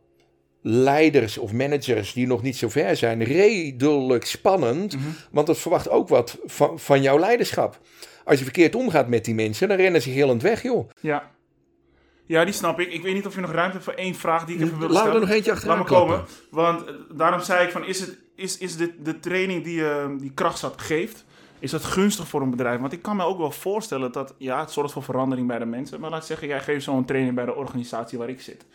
[0.69, 4.95] leiders of managers die nog niet zo ver zijn redelijk spannend.
[4.95, 5.03] Mhm.
[5.31, 7.79] Want dat verwacht ook wat van, van jouw leiderschap.
[8.23, 10.89] Als je verkeerd omgaat met die mensen, dan rennen ze gillend weg, joh.
[11.01, 11.31] Ja.
[12.25, 12.91] Ja, die snap ik.
[12.93, 14.89] Ik weet niet of je nog ruimte hebt voor één vraag die ik even wil
[14.89, 15.13] stellen.
[15.13, 16.15] er nog eentje Laat achteraan me klappen.
[16.15, 16.29] komen.
[16.51, 20.05] Want eh, daarom zei ik van, is, het, is, is dit de training die, eh,
[20.19, 21.25] die Krachtzat geeft,
[21.59, 22.79] is dat gunstig voor een bedrijf?
[22.79, 25.65] Want ik kan me ook wel voorstellen dat, ja, het zorgt voor verandering bij de
[25.65, 25.99] mensen.
[25.99, 28.65] Maar laat zeggen, jij geeft zo'n training bij de organisatie waar ik zit.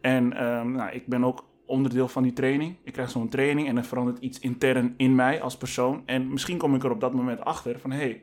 [0.00, 2.76] En ehm, nou, ik ben ook onderdeel van die training.
[2.84, 6.02] Ik krijg zo'n training en er verandert iets intern in mij als persoon.
[6.06, 8.20] En misschien kom ik er op dat moment achter van, hé, hey,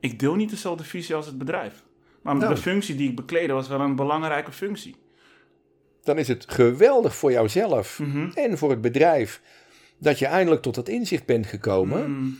[0.00, 1.82] ik deel niet dezelfde visie als het bedrijf.
[2.22, 2.54] Maar Nou.
[2.54, 4.96] de functie die ik bekleedde was wel een belangrijke functie.
[6.02, 8.30] Dan is het geweldig voor jouzelf Mhm.
[8.34, 9.42] en voor het bedrijf
[9.98, 12.10] dat je eindelijk tot dat inzicht bent gekomen.
[12.10, 12.38] Mm.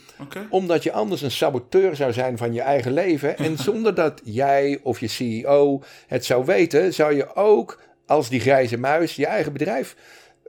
[0.51, 3.37] Omdat je anders een saboteur zou zijn van je eigen leven.
[3.39, 7.80] En zonder dat jij of je CEO het zou weten, zou je ook
[8.13, 9.97] als die grijze muis je eigen bedrijf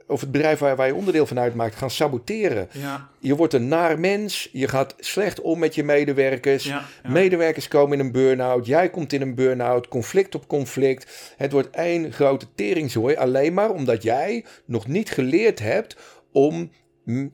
[0.06, 2.68] of het bedrijf waar, waar je onderdeel van uitmaakt, gaan saboteren.
[2.72, 6.64] Ja, Je wordt een naar mens, je gaat slecht om met je medewerkers.
[6.64, 7.10] ja, ja.
[7.10, 11.32] Medewerkers komen in een burn-out, jij komt in een burn-out, conflict op conflict.
[11.36, 15.96] Het wordt één grote teringzooi, alleen maar omdat jij nog niet geleerd hebt
[16.32, 16.70] om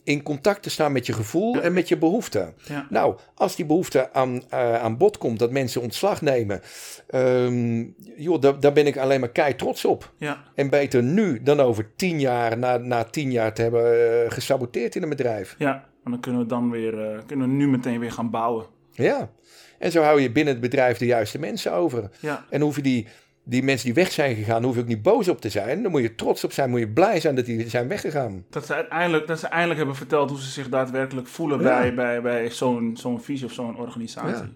[0.04, 2.54] in contact te staan met je gevoel en met je behoeften.
[2.68, 2.86] ja.
[2.90, 6.60] Nou, als die behoefte aan, eh, aan bod komt, dat mensen ontslag nemen,
[7.06, 7.84] ehm,
[8.16, 10.12] joh, daar, daar ben ik alleen maar kei trots op.
[10.16, 10.44] ja.
[10.54, 13.84] En beter nu dan over tien jaar, na, na tien jaar te hebben
[14.24, 15.54] eh, gesaboteerd in een bedrijf.
[15.58, 18.66] Ja, en dan kunnen we dan weer, eh, kunnen we nu meteen weer gaan bouwen.
[18.92, 19.30] Ja.
[19.78, 22.10] En zo hou je binnen het bedrijf de juiste mensen over.
[22.20, 23.06] Ja, En hoef je die,
[23.50, 25.82] die mensen die weg zijn gegaan, hoef je ook niet boos op te zijn.
[25.82, 28.44] Dan moet je trots op zijn, moet je blij zijn dat die zijn weggegaan.
[28.50, 31.64] dat ze uiteindelijk, dat ze eindelijk hebben verteld hoe ze zich daadwerkelijk voelen Ja.
[31.64, 34.44] bij, bij, bij zo'n zo'n visie of zo'n organisatie.
[34.44, 34.50] Ja.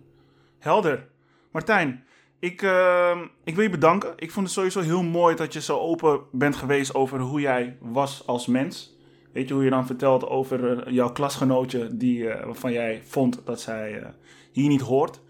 [0.58, 1.06] Helder.
[1.52, 2.04] Martijn,
[2.38, 4.12] ik, eh, ik wil je bedanken.
[4.16, 7.76] Ik vond het sowieso heel mooi dat je zo open bent geweest over hoe jij
[7.80, 8.96] was als mens.
[9.32, 13.40] Weet je hoe je dan vertelt over eh, jouw klasgenootje die, eh, waarvan jij vond
[13.44, 14.08] dat zij eh,
[14.52, 15.20] hier niet hoort.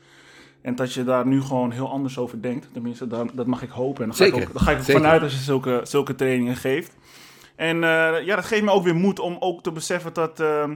[0.64, 2.68] En dat je daar nu gewoon heel anders over denkt.
[2.72, 4.02] Tenminste, dat, dat mag ik hopen.
[4.02, 5.08] En dan ga Zeker, ik, ook, dan ga ik ervan zeker.
[5.10, 6.96] uit als je zulke, zulke trainingen geeft.
[7.56, 10.70] En eh, ja, dat geeft me ook weer moed om ook te beseffen dat, eh,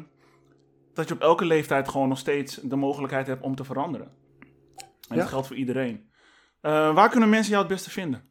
[0.94, 4.06] dat je op elke leeftijd gewoon nog steeds de mogelijkheid hebt om te veranderen.
[4.76, 5.16] En Ja.
[5.16, 6.10] dat geldt voor iedereen.
[6.60, 8.22] Eh, waar kunnen mensen jou het beste vinden?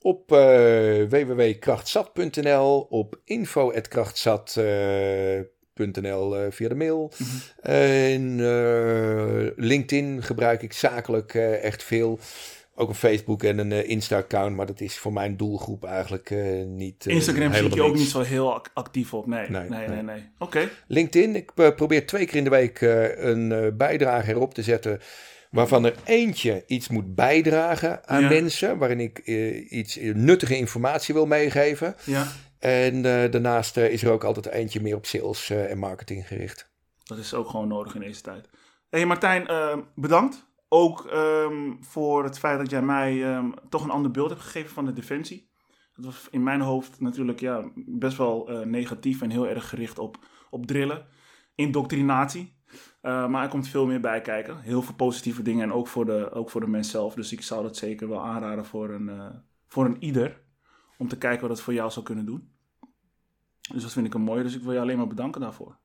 [0.00, 7.12] Op eh www.krachtzat.nl, op info.krachtzat.nl eh, via de mail.
[7.62, 12.18] En eh, LinkedIn gebruik ik zakelijk eh, echt veel.
[12.78, 16.34] Ook een Facebook en een Insta-account, maar dat is voor mijn doelgroep eigenlijk
[16.66, 17.06] niet.
[17.06, 19.26] Instagram zie ik je ook niet zo heel ac- actief op.
[19.26, 19.88] Nee, nee, Nee, nee.
[19.88, 20.02] nee.
[20.02, 22.80] nee, Oké, LinkedIn, ik probeer twee keer in de week
[23.16, 25.00] een bijdrage erop te zetten.
[25.50, 28.28] Waarvan er eentje iets moet bijdragen aan Ja.
[28.28, 28.78] mensen.
[28.78, 29.18] Waarin ik
[29.70, 31.94] iets nuttige informatie wil meegeven.
[32.04, 32.26] ja.
[32.58, 36.26] En eh, daarnaast eh, is er ook altijd eentje meer op sales eh, en marketing
[36.26, 36.70] gericht.
[37.04, 38.48] Dat is ook gewoon nodig in deze tijd.
[38.88, 40.46] hey Martijn, eh, bedankt.
[40.68, 44.70] Ook ehm, voor het feit dat jij mij ehm, toch een ander beeld hebt gegeven
[44.70, 45.50] van de defensie.
[45.94, 50.18] Dat was in mijn hoofd natuurlijk ja, best wel negatief en heel erg gericht op,
[50.50, 51.06] op drillen,
[51.54, 52.54] indoctrinatie.
[53.00, 54.60] Maar er komt veel meer bij kijken.
[54.60, 57.14] Heel veel positieve dingen en ook voor, de, ook voor de mens zelf.
[57.14, 60.40] Dus ik zou dat zeker wel aanraden voor een, voor een ieder.
[60.98, 62.48] Om te kijken wat het voor jou zou kunnen doen.
[63.72, 64.42] Dus dat vind ik een mooie.
[64.42, 65.76] Dus ik wil je alleen maar bedanken daarvoor.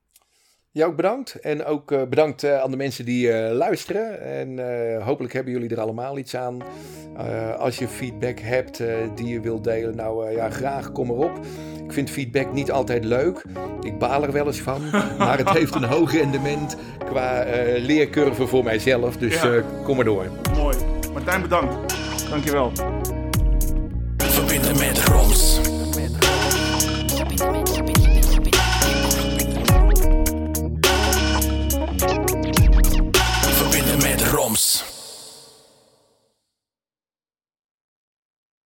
[0.72, 1.36] Jij ook bedankt.
[1.40, 4.22] En ook eh, bedankt eh, aan de mensen die eh, luisteren.
[4.22, 4.60] En
[4.96, 6.62] eh, hopelijk hebben jullie er allemaal iets aan.
[7.18, 11.10] Eh, als je feedback hebt eh, die je wilt delen, nou eh, ja, graag kom
[11.10, 11.40] erop.
[11.84, 13.46] Ik vind feedback niet altijd leuk.
[13.82, 14.90] Ik baal er wel eens van.
[15.18, 19.18] maar het heeft een hoog rendement qua eh, leercurve voor mijzelf.
[19.18, 19.54] Dus Ja.
[19.54, 20.26] eh, kom maar door.
[20.56, 20.78] Mooi.
[21.14, 21.96] Martijn, bedankt.
[22.30, 22.72] Dankjewel.
[24.18, 24.78] Verbinden